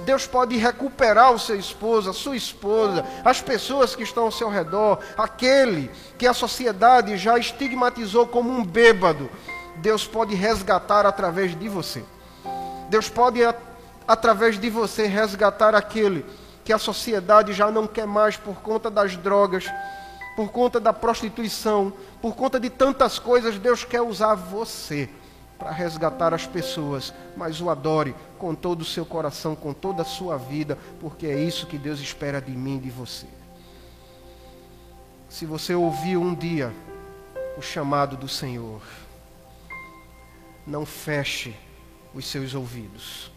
Deus 0.06 0.26
pode 0.26 0.56
recuperar 0.56 1.32
o 1.32 1.38
seu 1.38 1.58
esposo, 1.58 2.08
a 2.08 2.14
sua 2.14 2.36
esposa, 2.36 3.04
as 3.22 3.42
pessoas 3.42 3.94
que 3.94 4.02
estão 4.02 4.24
ao 4.24 4.32
seu 4.32 4.48
redor, 4.48 4.98
aquele 5.16 5.90
que 6.16 6.26
a 6.26 6.32
sociedade 6.32 7.18
já 7.18 7.38
estigmatizou 7.38 8.26
como 8.26 8.50
um 8.50 8.64
bêbado. 8.64 9.28
Deus 9.76 10.06
pode 10.06 10.34
resgatar 10.34 11.04
através 11.04 11.58
de 11.58 11.68
você. 11.68 12.02
Deus 12.88 13.10
pode 13.10 13.40
através 14.06 14.58
de 14.58 14.68
você, 14.68 15.06
resgatar 15.06 15.74
aquele 15.74 16.24
que 16.64 16.72
a 16.72 16.78
sociedade 16.78 17.52
já 17.52 17.70
não 17.70 17.86
quer 17.86 18.06
mais 18.06 18.36
por 18.36 18.56
conta 18.56 18.90
das 18.90 19.16
drogas, 19.16 19.66
por 20.36 20.50
conta 20.50 20.80
da 20.80 20.92
prostituição, 20.92 21.92
por 22.20 22.34
conta 22.34 22.58
de 22.58 22.70
tantas 22.70 23.18
coisas. 23.18 23.58
Deus 23.58 23.84
quer 23.84 24.00
usar 24.00 24.34
você 24.34 25.08
para 25.58 25.70
resgatar 25.70 26.34
as 26.34 26.46
pessoas, 26.46 27.12
mas 27.36 27.60
o 27.60 27.70
adore 27.70 28.14
com 28.38 28.54
todo 28.54 28.82
o 28.82 28.84
seu 28.84 29.06
coração, 29.06 29.54
com 29.54 29.72
toda 29.72 30.02
a 30.02 30.06
sua 30.06 30.36
vida, 30.36 30.78
porque 31.00 31.26
é 31.26 31.38
isso 31.38 31.66
que 31.66 31.78
Deus 31.78 32.00
espera 32.00 32.40
de 32.40 32.52
mim 32.52 32.76
e 32.76 32.80
de 32.80 32.90
você. 32.90 33.26
Se 35.28 35.46
você 35.46 35.74
ouviu 35.74 36.20
um 36.20 36.34
dia 36.34 36.72
o 37.56 37.62
chamado 37.62 38.16
do 38.16 38.28
Senhor, 38.28 38.82
não 40.66 40.84
feche 40.86 41.54
os 42.14 42.26
seus 42.26 42.54
ouvidos 42.54 43.33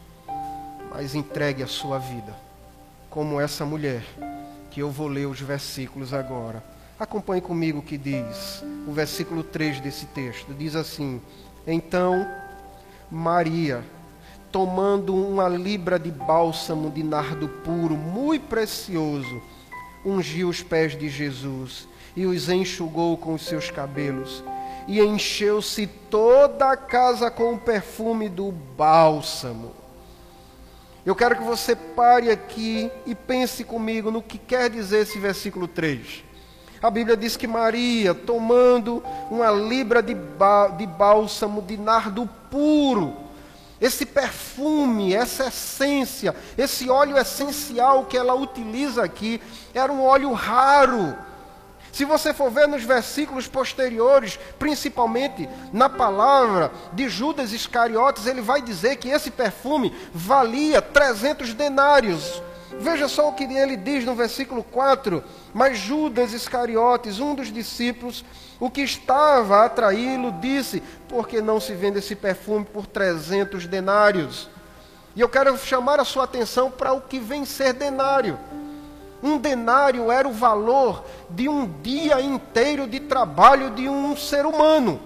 mas 0.92 1.16
entregue 1.16 1.64
a 1.64 1.68
sua 1.68 1.98
vida, 1.98 2.36
como 3.10 3.40
essa 3.40 3.66
mulher, 3.66 4.04
que 4.72 4.82
eu 4.82 4.90
vou 4.90 5.08
ler 5.08 5.26
os 5.26 5.42
versículos 5.42 6.14
agora. 6.14 6.64
Acompanhe 7.00 7.42
comigo 7.42 7.80
o 7.80 7.84
que 7.84 7.98
diz 7.98 8.64
o 8.88 8.92
versículo 8.92 9.44
3 9.44 9.80
desse 9.82 10.06
texto. 10.08 10.54
Diz 10.54 10.76
assim: 10.76 11.22
Então 11.66 12.28
Maria, 13.10 13.84
tomando 14.52 15.16
uma 15.16 15.48
libra 15.48 16.00
de 16.00 16.12
bálsamo 16.12 16.90
de 16.90 17.04
nardo 17.04 17.48
puro, 17.48 17.96
muito 17.96 18.48
precioso, 18.48 19.42
ungiu 20.06 20.50
os 20.50 20.64
pés 20.64 20.98
de 20.98 21.08
Jesus 21.10 21.88
e 22.16 22.26
os 22.26 22.50
enxugou 22.50 23.18
com 23.18 23.34
os 23.34 23.46
seus 23.46 23.70
cabelos. 23.70 24.44
E 24.88 25.00
encheu-se 25.02 25.86
toda 25.86 26.72
a 26.72 26.78
casa 26.78 27.30
com 27.30 27.54
o 27.54 27.60
perfume 27.60 28.30
do 28.30 28.52
bálsamo. 28.52 29.72
Eu 31.08 31.16
quero 31.16 31.38
que 31.38 31.44
você 31.44 31.74
pare 31.74 32.30
aqui 32.30 32.92
e 33.06 33.16
pense 33.16 33.64
comigo 33.64 34.12
no 34.12 34.22
que 34.22 34.38
quer 34.38 34.70
dizer 34.70 35.04
esse 35.04 35.18
versículo 35.18 35.66
3. 35.66 36.26
A 36.84 36.92
Bíblia 36.92 37.16
diz 37.16 37.38
que 37.38 37.48
Maria, 37.48 38.14
tomando 38.14 39.02
uma 39.32 39.50
libra 39.50 40.04
de, 40.04 40.14
de 40.14 40.86
bálsamo 40.86 41.62
de 41.62 41.78
nardo 41.78 42.30
puro, 42.52 43.16
esse 43.80 44.06
perfume, 44.06 45.14
essa 45.14 45.48
essência, 45.48 46.36
esse 46.58 46.90
óleo 46.90 47.18
essencial 47.18 48.04
que 48.04 48.18
ela 48.18 48.36
utiliza 48.36 49.02
aqui, 49.02 49.40
era 49.74 49.90
um 49.90 50.04
óleo 50.04 50.34
raro 50.34 51.16
se 51.98 52.06
você 52.06 52.32
for 52.32 52.52
ver 52.52 52.68
nos 52.68 52.84
versículos 52.84 53.48
posteriores, 53.48 54.40
principalmente 54.60 55.50
na 55.74 55.90
palavra 55.90 56.72
de 56.94 57.10
Judas 57.10 57.52
Iscariotes, 57.52 58.28
ele 58.28 58.40
vai 58.40 58.62
dizer 58.62 58.98
que 58.98 59.10
esse 59.10 59.32
perfume 59.32 59.92
valia 60.14 60.80
300 60.80 61.56
denários. 61.56 62.40
Veja 62.80 63.08
só 63.08 63.30
o 63.30 63.34
que 63.34 63.46
ele 63.46 63.76
diz 63.76 64.06
no 64.06 64.14
versículo 64.14 64.64
4: 64.64 65.24
Mas 65.52 65.80
Judas 65.80 66.34
Iscariotes, 66.34 67.20
um 67.20 67.34
dos 67.34 67.52
discípulos, 67.52 68.24
o 68.60 68.70
que 68.70 68.82
estava 68.82 69.58
a 69.58 69.66
atraí-lo, 69.66 70.34
disse: 70.34 70.84
Por 71.10 71.28
que 71.28 71.42
não 71.42 71.60
se 71.60 71.74
vende 71.74 71.98
esse 71.98 72.16
perfume 72.16 72.64
por 72.64 72.86
300 72.86 73.66
denários? 73.66 74.48
E 75.16 75.22
eu 75.22 75.28
quero 75.28 75.58
chamar 75.58 76.00
a 76.00 76.06
sua 76.06 76.26
atenção 76.26 76.70
para 76.70 76.94
o 76.94 77.02
que 77.02 77.18
vem 77.18 77.44
ser 77.44 77.74
denário. 77.74 78.38
Um 79.22 79.38
denário 79.38 80.12
era 80.12 80.28
o 80.28 80.32
valor 80.32 81.04
de 81.30 81.50
um 81.50 81.66
dia 81.82 82.22
inteiro 82.22 82.88
de 82.88 83.00
trabalho 83.00 83.72
de 83.72 83.90
um 83.90 84.16
ser 84.16 84.46
humano. 84.46 85.00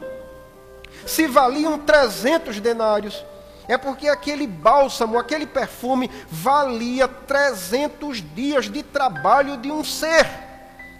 Se 1.06 1.28
valiam 1.28 1.80
300 1.80 2.60
denários, 2.60 3.24
é 3.67 3.78
porque 3.78 4.10
aquele 4.10 4.45
bálsamo, 4.45 5.17
aquele 5.17 5.45
perfume, 5.45 6.12
valia 6.30 7.08
300 7.08 8.21
dias 8.36 8.69
de 8.69 8.84
trabalho 8.84 9.58
de 9.58 9.71
um 9.71 9.84
ser, 9.84 10.28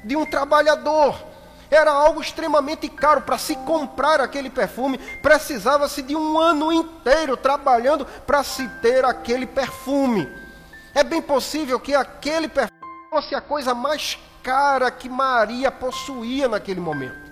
de 0.04 0.15
um 0.15 0.26
trabalhador. 0.26 1.21
Era 1.69 1.91
algo 1.91 2.21
extremamente 2.21 2.89
caro. 2.89 3.21
Para 3.21 3.38
se 3.38 3.56
comprar 3.56 4.19
aquele 4.19 4.50
perfume, 4.50 4.97
precisava-se 5.21 6.02
de 6.02 6.15
um 6.15 6.38
ano 6.39 6.71
inteiro 6.71 7.38
trabalhando 7.38 8.06
para 8.26 8.43
se 8.43 8.67
ter 8.82 9.06
aquele 9.06 9.45
perfume. 9.45 10.30
É 10.93 11.04
bem 11.04 11.21
possível 11.21 11.80
que 11.80 11.95
aquele 11.95 12.47
perfume 12.47 12.70
fosse 13.12 13.36
a 13.36 13.41
coisa 13.41 13.76
mais 13.76 14.17
cara 14.41 14.89
que 14.89 15.10
Maria 15.10 15.69
possuía 15.69 16.47
naquele 16.47 16.80
momento. 16.80 17.30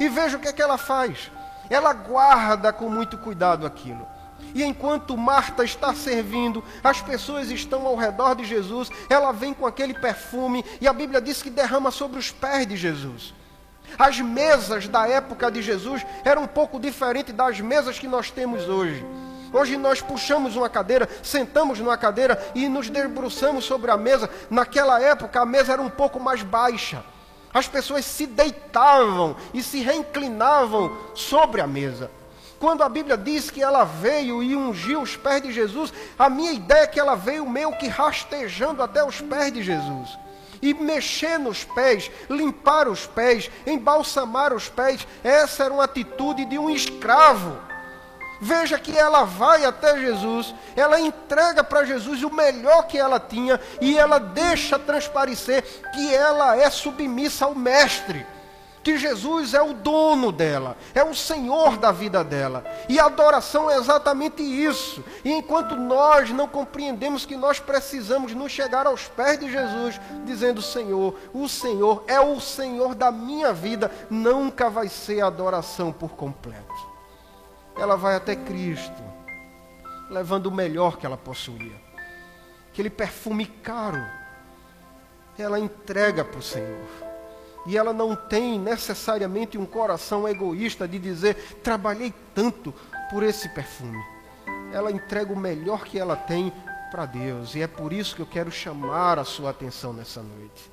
E 0.00 0.08
veja 0.08 0.36
o 0.36 0.40
que, 0.40 0.48
é 0.48 0.52
que 0.52 0.60
ela 0.60 0.76
faz. 0.76 1.30
Ela 1.70 1.92
guarda 1.92 2.72
com 2.72 2.90
muito 2.90 3.16
cuidado 3.16 3.64
aquilo. 3.64 4.04
E 4.52 4.64
enquanto 4.64 5.16
Marta 5.16 5.62
está 5.62 5.94
servindo, 5.94 6.64
as 6.82 7.00
pessoas 7.00 7.48
estão 7.48 7.86
ao 7.86 7.94
redor 7.94 8.34
de 8.34 8.44
Jesus, 8.44 8.90
ela 9.08 9.30
vem 9.30 9.54
com 9.54 9.68
aquele 9.68 9.94
perfume, 9.94 10.64
e 10.80 10.88
a 10.88 10.92
Bíblia 10.92 11.20
diz 11.20 11.40
que 11.40 11.50
derrama 11.50 11.92
sobre 11.92 12.18
os 12.18 12.32
pés 12.32 12.66
de 12.66 12.76
Jesus. 12.76 13.32
As 13.96 14.18
mesas 14.18 14.88
da 14.88 15.06
época 15.06 15.48
de 15.48 15.62
Jesus 15.62 16.04
eram 16.24 16.42
um 16.42 16.48
pouco 16.48 16.80
diferentes 16.80 17.32
das 17.32 17.60
mesas 17.60 18.00
que 18.00 18.08
nós 18.08 18.32
temos 18.32 18.68
hoje. 18.68 19.06
Hoje 19.52 19.76
nós 19.76 20.00
puxamos 20.00 20.56
uma 20.56 20.68
cadeira, 20.68 21.08
sentamos 21.22 21.78
numa 21.78 21.96
cadeira 21.96 22.38
e 22.54 22.68
nos 22.68 22.90
debruçamos 22.90 23.64
sobre 23.64 23.90
a 23.90 23.96
mesa. 23.96 24.28
Naquela 24.50 25.00
época 25.00 25.40
a 25.40 25.46
mesa 25.46 25.72
era 25.72 25.82
um 25.82 25.90
pouco 25.90 26.20
mais 26.20 26.42
baixa. 26.42 27.02
As 27.52 27.66
pessoas 27.66 28.04
se 28.04 28.26
deitavam 28.26 29.36
e 29.54 29.62
se 29.62 29.80
reinclinavam 29.80 30.96
sobre 31.14 31.60
a 31.60 31.66
mesa. 31.66 32.10
Quando 32.58 32.82
a 32.82 32.88
Bíblia 32.88 33.16
diz 33.16 33.50
que 33.50 33.62
ela 33.62 33.84
veio 33.84 34.42
e 34.42 34.54
ungiu 34.54 35.00
os 35.00 35.16
pés 35.16 35.42
de 35.42 35.52
Jesus, 35.52 35.92
a 36.18 36.28
minha 36.28 36.52
ideia 36.52 36.82
é 36.82 36.86
que 36.86 36.98
ela 36.98 37.14
veio 37.14 37.48
meio 37.48 37.76
que 37.78 37.86
rastejando 37.86 38.82
até 38.82 39.02
os 39.04 39.20
pés 39.20 39.52
de 39.52 39.62
Jesus. 39.62 40.18
E 40.60 40.74
mexer 40.74 41.38
nos 41.38 41.62
pés, 41.62 42.10
limpar 42.28 42.88
os 42.88 43.06
pés, 43.06 43.48
embalsamar 43.64 44.52
os 44.52 44.68
pés, 44.68 45.06
essa 45.22 45.64
era 45.64 45.72
uma 45.72 45.84
atitude 45.84 46.44
de 46.44 46.58
um 46.58 46.68
escravo. 46.68 47.56
Veja 48.40 48.78
que 48.78 48.96
ela 48.96 49.24
vai 49.24 49.64
até 49.64 49.98
Jesus, 49.98 50.54
ela 50.76 51.00
entrega 51.00 51.64
para 51.64 51.84
Jesus 51.84 52.22
o 52.22 52.30
melhor 52.30 52.86
que 52.86 52.98
ela 52.98 53.18
tinha 53.18 53.60
e 53.80 53.98
ela 53.98 54.18
deixa 54.18 54.78
transparecer 54.78 55.62
que 55.92 56.14
ela 56.14 56.56
é 56.56 56.70
submissa 56.70 57.44
ao 57.44 57.54
Mestre 57.54 58.26
que 58.88 58.96
Jesus 58.96 59.52
é 59.52 59.60
o 59.60 59.74
dono 59.74 60.32
dela, 60.32 60.74
é 60.94 61.04
o 61.04 61.14
Senhor 61.14 61.76
da 61.76 61.92
vida 61.92 62.24
dela. 62.24 62.64
E 62.88 62.98
a 62.98 63.04
adoração 63.04 63.70
é 63.70 63.76
exatamente 63.76 64.42
isso. 64.42 65.04
E 65.22 65.30
enquanto 65.30 65.76
nós 65.76 66.30
não 66.30 66.48
compreendemos 66.48 67.26
que 67.26 67.36
nós 67.36 67.60
precisamos 67.60 68.32
nos 68.32 68.50
chegar 68.50 68.86
aos 68.86 69.06
pés 69.06 69.38
de 69.38 69.52
Jesus, 69.52 70.00
dizendo: 70.24 70.62
Senhor, 70.62 71.14
o 71.34 71.46
Senhor 71.50 72.02
é 72.06 72.18
o 72.18 72.40
Senhor 72.40 72.94
da 72.94 73.10
minha 73.10 73.52
vida, 73.52 73.90
nunca 74.08 74.70
vai 74.70 74.88
ser 74.88 75.20
adoração 75.20 75.92
por 75.92 76.12
completo. 76.12 76.87
Ela 77.78 77.96
vai 77.96 78.16
até 78.16 78.34
Cristo, 78.34 79.02
levando 80.10 80.46
o 80.46 80.52
melhor 80.52 80.96
que 80.96 81.06
ela 81.06 81.16
possuía, 81.16 81.76
aquele 82.72 82.90
perfume 82.90 83.46
caro. 83.46 84.04
Ela 85.38 85.60
entrega 85.60 86.24
para 86.24 86.40
o 86.40 86.42
Senhor 86.42 87.08
e 87.68 87.76
ela 87.76 87.92
não 87.92 88.16
tem 88.16 88.58
necessariamente 88.58 89.58
um 89.58 89.66
coração 89.66 90.26
egoísta 90.26 90.88
de 90.88 90.98
dizer, 90.98 91.58
trabalhei 91.62 92.14
tanto 92.34 92.72
por 93.10 93.22
esse 93.22 93.48
perfume. 93.50 94.02
Ela 94.72 94.90
entrega 94.90 95.32
o 95.32 95.38
melhor 95.38 95.84
que 95.84 95.98
ela 95.98 96.16
tem 96.16 96.52
para 96.90 97.04
Deus. 97.04 97.54
E 97.54 97.60
é 97.60 97.66
por 97.66 97.92
isso 97.92 98.16
que 98.16 98.22
eu 98.22 98.26
quero 98.26 98.50
chamar 98.50 99.18
a 99.18 99.24
sua 99.24 99.50
atenção 99.50 99.92
nessa 99.92 100.22
noite. 100.22 100.72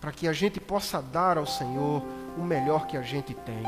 Para 0.00 0.10
que 0.10 0.26
a 0.26 0.32
gente 0.32 0.60
possa 0.60 1.00
dar 1.00 1.38
ao 1.38 1.46
Senhor 1.46 2.02
o 2.36 2.42
melhor 2.42 2.86
que 2.86 2.96
a 2.96 3.02
gente 3.02 3.32
tem. 3.32 3.62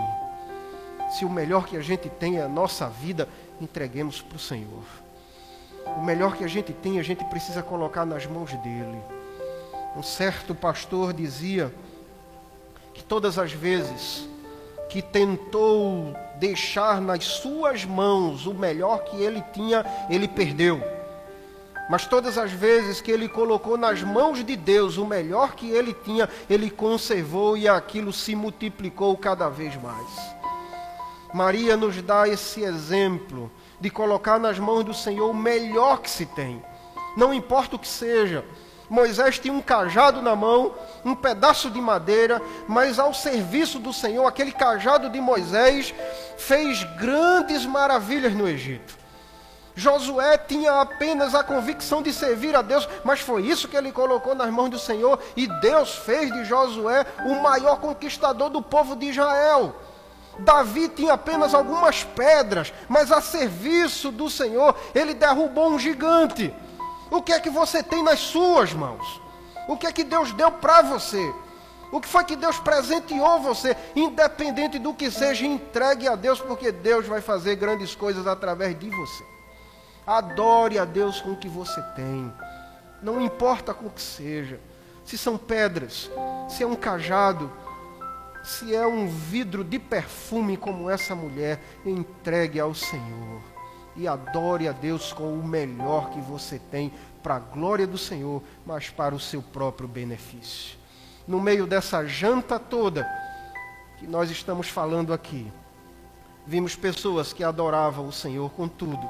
Se 1.10 1.24
o 1.24 1.30
melhor 1.30 1.66
que 1.66 1.76
a 1.76 1.82
gente 1.82 2.08
tem 2.08 2.38
é 2.38 2.42
a 2.42 2.48
nossa 2.48 2.88
vida, 2.88 3.28
entreguemos 3.60 4.22
para 4.22 4.36
o 4.36 4.38
Senhor. 4.38 4.84
O 5.86 6.02
melhor 6.02 6.36
que 6.36 6.44
a 6.44 6.48
gente 6.48 6.72
tem, 6.72 7.00
a 7.00 7.02
gente 7.02 7.24
precisa 7.24 7.62
colocar 7.62 8.06
nas 8.06 8.26
mãos 8.26 8.52
dele. 8.52 9.02
Um 9.96 10.02
certo 10.02 10.54
pastor 10.54 11.12
dizia 11.12 11.74
que 12.94 13.02
todas 13.02 13.38
as 13.38 13.52
vezes 13.52 14.28
que 14.88 15.02
tentou 15.02 16.14
deixar 16.38 17.00
nas 17.00 17.24
suas 17.24 17.84
mãos 17.84 18.46
o 18.46 18.54
melhor 18.54 19.04
que 19.04 19.16
ele 19.16 19.42
tinha, 19.52 19.84
ele 20.08 20.28
perdeu. 20.28 20.80
Mas 21.88 22.06
todas 22.06 22.38
as 22.38 22.52
vezes 22.52 23.00
que 23.00 23.10
ele 23.10 23.28
colocou 23.28 23.76
nas 23.76 24.00
mãos 24.02 24.44
de 24.44 24.54
Deus 24.54 24.96
o 24.96 25.04
melhor 25.04 25.54
que 25.54 25.70
ele 25.70 25.92
tinha, 25.92 26.28
ele 26.48 26.70
conservou 26.70 27.56
e 27.56 27.68
aquilo 27.68 28.12
se 28.12 28.36
multiplicou 28.36 29.16
cada 29.16 29.48
vez 29.48 29.74
mais. 29.74 30.39
Maria 31.32 31.76
nos 31.76 32.00
dá 32.02 32.28
esse 32.28 32.62
exemplo 32.62 33.50
de 33.80 33.90
colocar 33.90 34.38
nas 34.38 34.58
mãos 34.58 34.84
do 34.84 34.94
Senhor 34.94 35.30
o 35.30 35.34
melhor 35.34 36.00
que 36.00 36.10
se 36.10 36.26
tem, 36.26 36.62
não 37.16 37.32
importa 37.32 37.76
o 37.76 37.78
que 37.78 37.88
seja 37.88 38.44
Moisés 38.90 39.38
tinha 39.38 39.54
um 39.54 39.62
cajado 39.62 40.20
na 40.20 40.34
mão, 40.34 40.74
um 41.04 41.14
pedaço 41.14 41.70
de 41.70 41.80
madeira, 41.80 42.42
mas 42.66 42.98
ao 42.98 43.14
serviço 43.14 43.78
do 43.78 43.92
Senhor, 43.92 44.26
aquele 44.26 44.50
cajado 44.50 45.08
de 45.08 45.20
Moisés 45.20 45.94
fez 46.36 46.82
grandes 46.98 47.64
maravilhas 47.64 48.34
no 48.34 48.48
Egito. 48.48 48.98
Josué 49.76 50.36
tinha 50.36 50.80
apenas 50.80 51.36
a 51.36 51.44
convicção 51.44 52.02
de 52.02 52.12
servir 52.12 52.56
a 52.56 52.62
Deus, 52.62 52.88
mas 53.04 53.20
foi 53.20 53.42
isso 53.42 53.68
que 53.68 53.76
ele 53.76 53.92
colocou 53.92 54.34
nas 54.34 54.50
mãos 54.50 54.70
do 54.70 54.78
Senhor, 54.78 55.20
e 55.36 55.46
Deus 55.60 55.94
fez 55.94 56.32
de 56.32 56.44
Josué 56.44 57.06
o 57.24 57.40
maior 57.40 57.78
conquistador 57.78 58.50
do 58.50 58.60
povo 58.60 58.96
de 58.96 59.06
Israel. 59.06 59.72
Davi 60.40 60.88
tinha 60.88 61.14
apenas 61.14 61.54
algumas 61.54 62.04
pedras, 62.04 62.72
mas 62.88 63.12
a 63.12 63.20
serviço 63.20 64.10
do 64.10 64.28
Senhor, 64.28 64.76
ele 64.94 65.14
derrubou 65.14 65.70
um 65.70 65.78
gigante. 65.78 66.52
O 67.10 67.22
que 67.22 67.32
é 67.32 67.40
que 67.40 67.50
você 67.50 67.82
tem 67.82 68.02
nas 68.02 68.20
suas 68.20 68.72
mãos? 68.72 69.20
O 69.68 69.76
que 69.76 69.86
é 69.86 69.92
que 69.92 70.04
Deus 70.04 70.32
deu 70.32 70.50
para 70.50 70.82
você? 70.82 71.32
O 71.92 72.00
que 72.00 72.08
foi 72.08 72.24
que 72.24 72.36
Deus 72.36 72.58
presenteou 72.58 73.40
você? 73.40 73.76
Independente 73.96 74.78
do 74.78 74.94
que 74.94 75.10
seja, 75.10 75.44
entregue 75.44 76.06
a 76.06 76.14
Deus, 76.14 76.40
porque 76.40 76.70
Deus 76.70 77.06
vai 77.06 77.20
fazer 77.20 77.56
grandes 77.56 77.94
coisas 77.94 78.26
através 78.26 78.78
de 78.78 78.88
você. 78.90 79.24
Adore 80.06 80.78
a 80.78 80.84
Deus 80.84 81.20
com 81.20 81.32
o 81.32 81.36
que 81.36 81.48
você 81.48 81.82
tem. 81.96 82.32
Não 83.02 83.20
importa 83.20 83.74
com 83.74 83.86
o 83.86 83.90
que 83.90 84.02
seja. 84.02 84.60
Se 85.04 85.18
são 85.18 85.36
pedras, 85.36 86.08
se 86.48 86.62
é 86.62 86.66
um 86.66 86.76
cajado, 86.76 87.50
se 88.42 88.74
é 88.74 88.86
um 88.86 89.06
vidro 89.06 89.62
de 89.62 89.78
perfume 89.78 90.56
como 90.56 90.88
essa 90.88 91.14
mulher, 91.14 91.60
entregue 91.84 92.58
ao 92.58 92.74
Senhor 92.74 93.42
e 93.96 94.08
adore 94.08 94.68
a 94.68 94.72
Deus 94.72 95.12
com 95.12 95.32
o 95.34 95.46
melhor 95.46 96.10
que 96.10 96.20
você 96.20 96.58
tem 96.58 96.92
para 97.22 97.36
a 97.36 97.40
glória 97.40 97.86
do 97.86 97.98
Senhor, 97.98 98.42
mas 98.64 98.88
para 98.88 99.14
o 99.14 99.20
seu 99.20 99.42
próprio 99.42 99.88
benefício. 99.88 100.78
No 101.26 101.40
meio 101.40 101.66
dessa 101.66 102.04
janta 102.06 102.58
toda 102.58 103.06
que 103.98 104.06
nós 104.06 104.30
estamos 104.30 104.68
falando 104.68 105.12
aqui, 105.12 105.52
vimos 106.46 106.74
pessoas 106.74 107.32
que 107.32 107.44
adoravam 107.44 108.08
o 108.08 108.12
Senhor 108.12 108.50
com 108.52 108.66
tudo, 108.66 109.06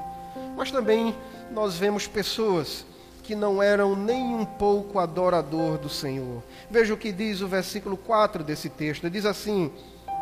mas 0.57 0.71
também 0.71 1.15
nós 1.51 1.77
vemos 1.77 2.07
pessoas 2.07 2.85
que 3.31 3.35
não 3.35 3.63
eram 3.63 3.95
nem 3.95 4.35
um 4.35 4.43
pouco 4.43 4.99
adorador 4.99 5.77
do 5.77 5.87
Senhor. 5.87 6.43
Veja 6.69 6.93
o 6.93 6.97
que 6.97 7.13
diz 7.13 7.39
o 7.39 7.47
versículo 7.47 7.95
4 7.95 8.43
desse 8.43 8.67
texto. 8.67 9.09
Diz 9.09 9.25
assim: 9.25 9.71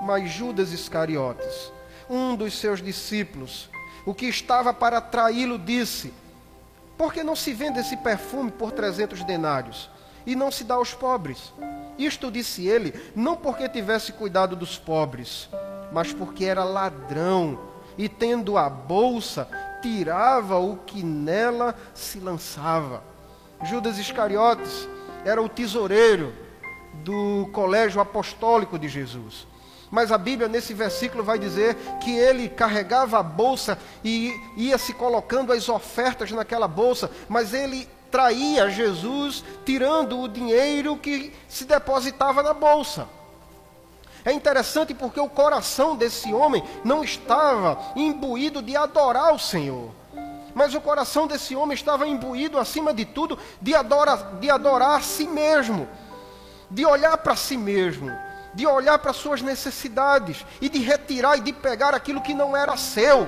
Mas 0.04 0.30
Judas 0.30 0.72
Iscariotes, 0.72 1.74
um 2.08 2.36
dos 2.36 2.54
seus 2.54 2.84
discípulos, 2.84 3.68
o 4.06 4.14
que 4.14 4.28
estava 4.28 4.72
para 4.72 5.02
traí-lo, 5.02 5.58
disse: 5.58 6.14
Por 6.96 7.12
que 7.12 7.24
não 7.24 7.36
se 7.36 7.52
vende 7.52 7.80
esse 7.80 7.98
perfume 7.98 8.52
por 8.52 8.72
trezentos 8.72 9.24
denários 9.24 9.90
e 10.24 10.36
não 10.36 10.52
se 10.52 10.64
dá 10.64 10.76
aos 10.76 10.94
pobres? 10.94 11.52
Isto 11.98 12.30
disse 12.30 12.68
ele, 12.68 12.94
não 13.16 13.36
porque 13.36 13.68
tivesse 13.68 14.14
cuidado 14.14 14.56
dos 14.56 14.78
pobres, 14.78 15.50
mas 15.92 16.14
porque 16.14 16.46
era 16.46 16.64
ladrão 16.64 17.58
e, 17.98 18.08
tendo 18.08 18.56
a 18.56 18.70
bolsa, 18.70 19.48
tirava 19.82 20.58
o 20.58 20.78
que 20.78 21.04
nela 21.04 21.76
se 21.94 22.20
lançava. 22.20 23.04
Judas 23.64 23.98
Iscariotes 23.98 24.88
era 25.26 25.42
o 25.42 25.50
tesoureiro 25.50 26.34
do 27.04 27.50
colégio 27.52 28.02
apostólico 28.02 28.78
de 28.80 28.88
Jesus. 28.88 29.48
Mas 29.92 30.12
a 30.12 30.18
Bíblia, 30.18 30.48
nesse 30.48 30.74
versículo, 30.74 31.24
vai 31.24 31.40
dizer 31.40 31.76
que 32.00 32.16
ele 32.16 32.48
carregava 32.48 33.20
a 33.20 33.24
bolsa 33.24 33.78
e 34.04 34.34
ia 34.56 34.78
se 34.78 34.94
colocando 34.94 35.52
as 35.52 35.68
ofertas 35.68 36.32
naquela 36.32 36.68
bolsa, 36.68 37.10
mas 37.28 37.54
ele 37.54 37.88
traía 38.12 38.70
Jesus 38.70 39.44
tirando 39.66 40.20
o 40.20 40.28
dinheiro 40.28 40.98
que 40.98 41.34
se 41.48 41.66
depositava 41.66 42.44
na 42.44 42.54
bolsa. 42.54 43.08
É 44.24 44.32
interessante 44.32 44.94
porque 44.94 45.20
o 45.20 45.30
coração 45.30 45.96
desse 45.96 46.34
homem 46.34 46.64
não 46.84 47.04
estava 47.04 47.80
imbuído 47.96 48.62
de 48.62 48.76
adorar 48.76 49.34
o 49.34 49.40
Senhor. 49.40 49.92
Mas 50.54 50.74
o 50.74 50.82
coração 50.82 51.28
desse 51.28 51.56
homem 51.56 51.76
estava 51.76 52.08
imbuído, 52.08 52.58
acima 52.58 52.94
de 52.94 53.06
tudo, 53.06 53.38
de 53.62 53.74
adorar, 53.76 54.40
de 54.40 54.50
adorar 54.50 54.98
a 54.98 55.02
si 55.02 55.28
mesmo, 55.28 55.88
de 56.70 56.86
olhar 56.86 57.18
para 57.18 57.36
si 57.36 57.56
mesmo 57.56 58.12
de 58.54 58.66
olhar 58.66 58.98
para 59.00 59.14
suas 59.14 59.42
necessidades 59.42 60.46
e 60.60 60.70
de 60.70 60.80
retirar 60.80 61.38
e 61.38 61.42
de 61.42 61.54
pegar 61.54 61.94
aquilo 61.94 62.22
que 62.22 62.34
não 62.34 62.56
era 62.56 62.76
seu. 62.78 63.28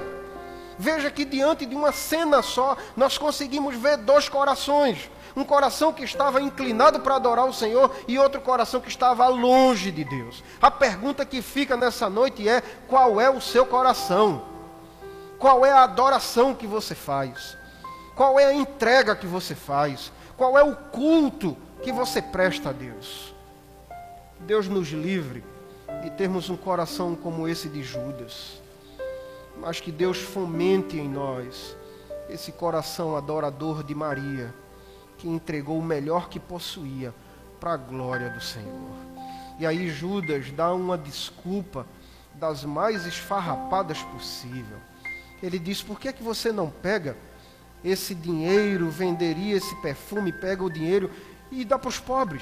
Veja 0.77 1.11
que 1.11 1.23
diante 1.23 1.65
de 1.65 1.75
uma 1.75 1.91
cena 1.91 2.41
só, 2.41 2.75
nós 2.95 3.17
conseguimos 3.17 3.75
ver 3.75 3.97
dois 3.97 4.27
corações. 4.27 5.09
Um 5.35 5.43
coração 5.43 5.93
que 5.93 6.03
estava 6.03 6.41
inclinado 6.41 6.99
para 6.99 7.15
adorar 7.15 7.45
o 7.45 7.53
Senhor 7.53 7.91
e 8.07 8.19
outro 8.19 8.41
coração 8.41 8.81
que 8.81 8.89
estava 8.89 9.27
longe 9.27 9.91
de 9.91 10.03
Deus. 10.03 10.43
A 10.61 10.69
pergunta 10.69 11.25
que 11.25 11.41
fica 11.41 11.77
nessa 11.77 12.09
noite 12.09 12.47
é: 12.47 12.61
qual 12.87 13.19
é 13.19 13.29
o 13.29 13.41
seu 13.41 13.65
coração? 13.65 14.43
Qual 15.39 15.65
é 15.65 15.71
a 15.71 15.83
adoração 15.83 16.53
que 16.53 16.67
você 16.67 16.93
faz? 16.93 17.57
Qual 18.15 18.39
é 18.39 18.45
a 18.45 18.53
entrega 18.53 19.15
que 19.15 19.25
você 19.25 19.55
faz? 19.55 20.11
Qual 20.37 20.57
é 20.57 20.63
o 20.63 20.75
culto 20.75 21.57
que 21.81 21.91
você 21.91 22.21
presta 22.21 22.69
a 22.69 22.73
Deus? 22.73 23.33
Deus 24.41 24.67
nos 24.67 24.89
livre 24.89 25.43
de 26.03 26.09
termos 26.11 26.49
um 26.49 26.57
coração 26.57 27.15
como 27.15 27.47
esse 27.47 27.69
de 27.69 27.83
Judas. 27.83 28.61
mas 29.57 29.79
que 29.79 29.91
Deus 29.91 30.17
fomente 30.17 30.97
em 30.97 31.07
nós 31.07 31.75
esse 32.29 32.51
coração 32.51 33.15
adorador 33.15 33.83
de 33.83 33.93
Maria, 33.93 34.53
que 35.21 35.29
entregou 35.29 35.77
o 35.77 35.83
melhor 35.83 36.29
que 36.29 36.39
possuía 36.39 37.13
para 37.59 37.73
a 37.73 37.77
glória 37.77 38.31
do 38.31 38.41
Senhor. 38.41 38.95
E 39.59 39.67
aí 39.67 39.87
Judas 39.87 40.49
dá 40.49 40.73
uma 40.73 40.97
desculpa 40.97 41.85
das 42.33 42.65
mais 42.65 43.05
esfarrapadas 43.05 44.01
possível. 44.01 44.77
Ele 45.43 45.59
diz: 45.59 45.83
Por 45.83 45.99
que 45.99 46.07
é 46.07 46.13
que 46.13 46.23
você 46.23 46.51
não 46.51 46.71
pega 46.71 47.15
esse 47.83 48.15
dinheiro, 48.15 48.89
venderia 48.89 49.55
esse 49.55 49.75
perfume, 49.75 50.33
pega 50.33 50.63
o 50.63 50.71
dinheiro 50.71 51.11
e 51.51 51.63
dá 51.63 51.77
para 51.77 51.89
os 51.89 51.99
pobres? 51.99 52.41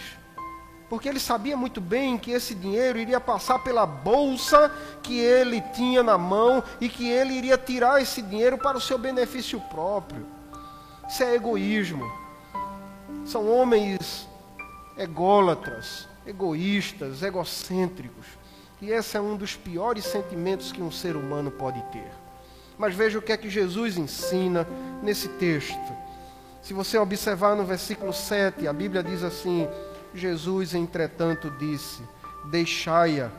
Porque 0.89 1.09
ele 1.09 1.19
sabia 1.19 1.57
muito 1.57 1.81
bem 1.81 2.17
que 2.17 2.31
esse 2.31 2.55
dinheiro 2.55 2.97
iria 2.97 3.19
passar 3.19 3.59
pela 3.59 3.85
bolsa 3.85 4.71
que 5.03 5.19
ele 5.19 5.61
tinha 5.73 6.01
na 6.01 6.17
mão 6.17 6.63
e 6.79 6.87
que 6.87 7.09
ele 7.09 7.33
iria 7.33 7.57
tirar 7.57 8.01
esse 8.01 8.21
dinheiro 8.21 8.57
para 8.57 8.77
o 8.77 8.81
seu 8.81 8.97
benefício 8.97 9.59
próprio. 9.69 10.25
Isso 11.09 11.21
é 11.21 11.35
egoísmo. 11.35 12.28
São 13.29 13.47
homens 13.47 14.27
ególatras, 14.97 16.07
egoístas, 16.25 17.21
egocêntricos. 17.21 18.25
E 18.81 18.89
esse 18.89 19.15
é 19.17 19.21
um 19.21 19.37
dos 19.37 19.55
piores 19.55 20.03
sentimentos 20.03 20.71
que 20.71 20.81
um 20.81 20.89
ser 20.89 21.15
humano 21.15 21.51
pode 21.51 21.79
ter. 21.91 22.11
Mas 22.75 22.95
veja 22.95 23.19
o 23.19 23.21
que 23.21 23.31
é 23.31 23.37
que 23.37 23.47
Jesus 23.47 23.99
ensina 23.99 24.65
nesse 25.03 25.27
texto. 25.27 25.95
Se 26.63 26.73
você 26.73 26.97
observar 26.97 27.55
no 27.55 27.63
versículo 27.63 28.11
7, 28.11 28.67
a 28.67 28.73
Bíblia 28.73 29.03
diz 29.03 29.21
assim: 29.21 29.67
Jesus, 30.11 30.73
entretanto, 30.73 31.51
disse: 31.51 32.01
Deixai-a, 32.49 33.29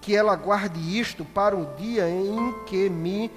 que 0.00 0.16
ela 0.16 0.34
guarde 0.34 0.98
isto 0.98 1.26
para 1.26 1.54
o 1.54 1.74
dia 1.76 2.08
em 2.08 2.54
que 2.64 2.88
me 2.88 3.30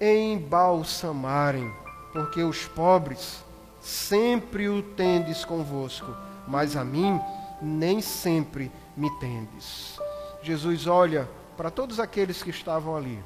embalsamarem, 0.00 1.68
porque 2.12 2.44
os 2.44 2.64
pobres 2.68 3.43
sempre 3.84 4.66
o 4.66 4.82
tendes 4.82 5.44
convosco, 5.44 6.16
mas 6.48 6.74
a 6.74 6.82
mim 6.82 7.20
nem 7.60 8.00
sempre 8.00 8.72
me 8.96 9.10
tendes. 9.18 10.00
Jesus 10.42 10.86
olha 10.86 11.28
para 11.54 11.70
todos 11.70 12.00
aqueles 12.00 12.42
que 12.42 12.50
estavam 12.50 12.96
ali 12.96 13.22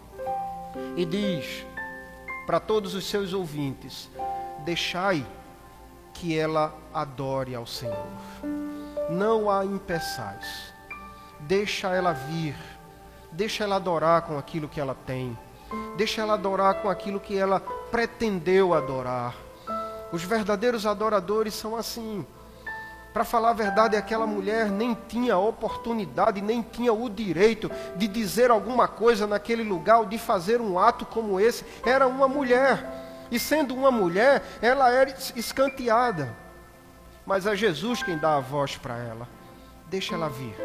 e 0.96 1.04
diz 1.04 1.64
para 2.44 2.58
todos 2.58 2.94
os 2.94 3.08
seus 3.08 3.32
ouvintes: 3.32 4.10
Deixai 4.64 5.24
que 6.12 6.36
ela 6.36 6.76
adore 6.92 7.54
ao 7.54 7.66
Senhor. 7.66 8.08
Não 9.08 9.48
a 9.48 9.64
impeçais. 9.64 10.74
Deixa 11.40 11.94
ela 11.94 12.12
vir. 12.12 12.56
Deixa 13.30 13.62
ela 13.62 13.76
adorar 13.76 14.22
com 14.22 14.36
aquilo 14.36 14.68
que 14.68 14.80
ela 14.80 14.96
tem. 15.06 15.38
Deixa 15.96 16.22
ela 16.22 16.34
adorar 16.34 16.82
com 16.82 16.90
aquilo 16.90 17.20
que 17.20 17.36
ela 17.38 17.60
pretendeu 17.90 18.74
adorar. 18.74 19.47
Os 20.12 20.22
verdadeiros 20.22 20.86
adoradores 20.86 21.54
são 21.54 21.76
assim. 21.76 22.26
Para 23.12 23.24
falar 23.24 23.50
a 23.50 23.54
verdade, 23.54 23.96
aquela 23.96 24.26
mulher 24.26 24.70
nem 24.70 24.94
tinha 25.08 25.36
oportunidade, 25.36 26.40
nem 26.40 26.62
tinha 26.62 26.92
o 26.92 27.08
direito 27.08 27.70
de 27.96 28.06
dizer 28.06 28.50
alguma 28.50 28.86
coisa 28.86 29.26
naquele 29.26 29.62
lugar, 29.62 29.98
ou 29.98 30.06
de 30.06 30.18
fazer 30.18 30.60
um 30.60 30.78
ato 30.78 31.04
como 31.04 31.40
esse. 31.40 31.64
Era 31.84 32.06
uma 32.06 32.28
mulher. 32.28 33.26
E 33.30 33.38
sendo 33.38 33.74
uma 33.74 33.90
mulher, 33.90 34.42
ela 34.62 34.90
era 34.90 35.14
escanteada. 35.34 36.34
Mas 37.26 37.46
é 37.46 37.54
Jesus 37.54 38.02
quem 38.02 38.16
dá 38.16 38.36
a 38.36 38.40
voz 38.40 38.76
para 38.76 38.96
ela. 38.96 39.28
Deixa 39.86 40.14
ela 40.14 40.28
vir. 40.28 40.56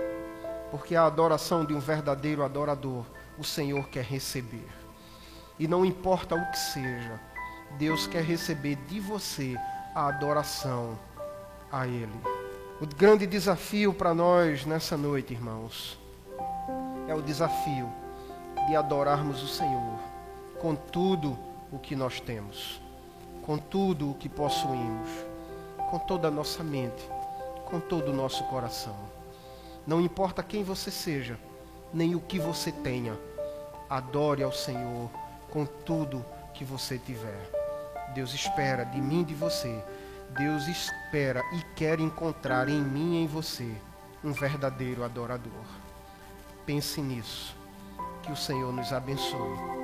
Porque 0.72 0.96
a 0.96 1.06
adoração 1.06 1.66
de 1.66 1.74
um 1.74 1.80
verdadeiro 1.80 2.44
adorador, 2.44 3.06
o 3.38 3.44
Senhor 3.44 3.88
quer 3.90 4.04
receber. 4.04 4.68
E 5.60 5.68
não 5.68 5.86
importa 5.86 6.36
o 6.36 6.52
que 6.52 6.58
seja, 6.58 7.20
Deus 7.78 8.08
quer 8.08 8.24
receber 8.24 8.76
de 8.88 9.00
você 9.00 9.56
a 9.96 10.08
adoração 10.08 10.98
a 11.72 11.88
Ele. 11.88 12.22
O 12.80 12.86
grande 12.86 13.26
desafio 13.26 13.94
para 13.94 14.14
nós 14.14 14.66
nessa 14.66 14.98
noite, 14.98 15.34
irmãos, 15.34 15.98
é 17.08 17.16
o 17.16 17.22
desafio 17.22 17.90
de 18.68 18.76
adorarmos 18.76 19.42
o 19.42 19.48
Senhor 19.48 20.00
com 20.60 20.76
tudo 20.76 21.38
o 21.72 21.80
que 21.80 21.96
nós 21.96 22.20
temos, 22.20 22.82
com 23.46 23.58
tudo 23.58 24.12
o 24.12 24.14
que 24.14 24.30
possuímos, 24.30 25.10
com 25.90 26.00
toda 26.00 26.28
a 26.28 26.32
nossa 26.32 26.64
mente, 26.64 27.10
com 27.66 27.80
todo 27.80 28.12
o 28.12 28.16
nosso 28.16 28.44
coração. 28.46 28.96
Não 29.86 30.00
importa 30.00 30.44
quem 30.44 30.64
você 30.64 30.90
seja, 30.90 31.38
nem 31.94 32.16
o 32.16 32.20
que 32.20 32.40
você 32.40 32.72
tenha, 32.72 33.18
adore 33.90 34.44
ao 34.44 34.52
Senhor 34.52 35.10
com 35.52 35.66
tudo 35.66 36.26
que 36.54 36.64
você 36.64 36.98
tiver. 36.98 37.63
Deus 38.14 38.34
espera 38.34 38.86
de 38.86 39.02
mim 39.02 39.22
e 39.22 39.26
de 39.26 39.34
você. 39.34 39.84
Deus 40.38 40.68
espera 40.68 41.42
e 41.54 41.62
quer 41.76 42.00
encontrar 42.00 42.70
em 42.70 42.82
mim 42.82 43.16
e 43.16 43.24
em 43.24 43.28
você 43.28 43.72
um 44.24 44.32
verdadeiro 44.32 45.04
adorador. 45.04 45.66
Pense 46.66 47.02
nisso. 47.02 47.56
Que 48.24 48.32
o 48.32 48.38
Senhor 48.38 48.72
nos 48.72 48.94
abençoe 48.94 49.83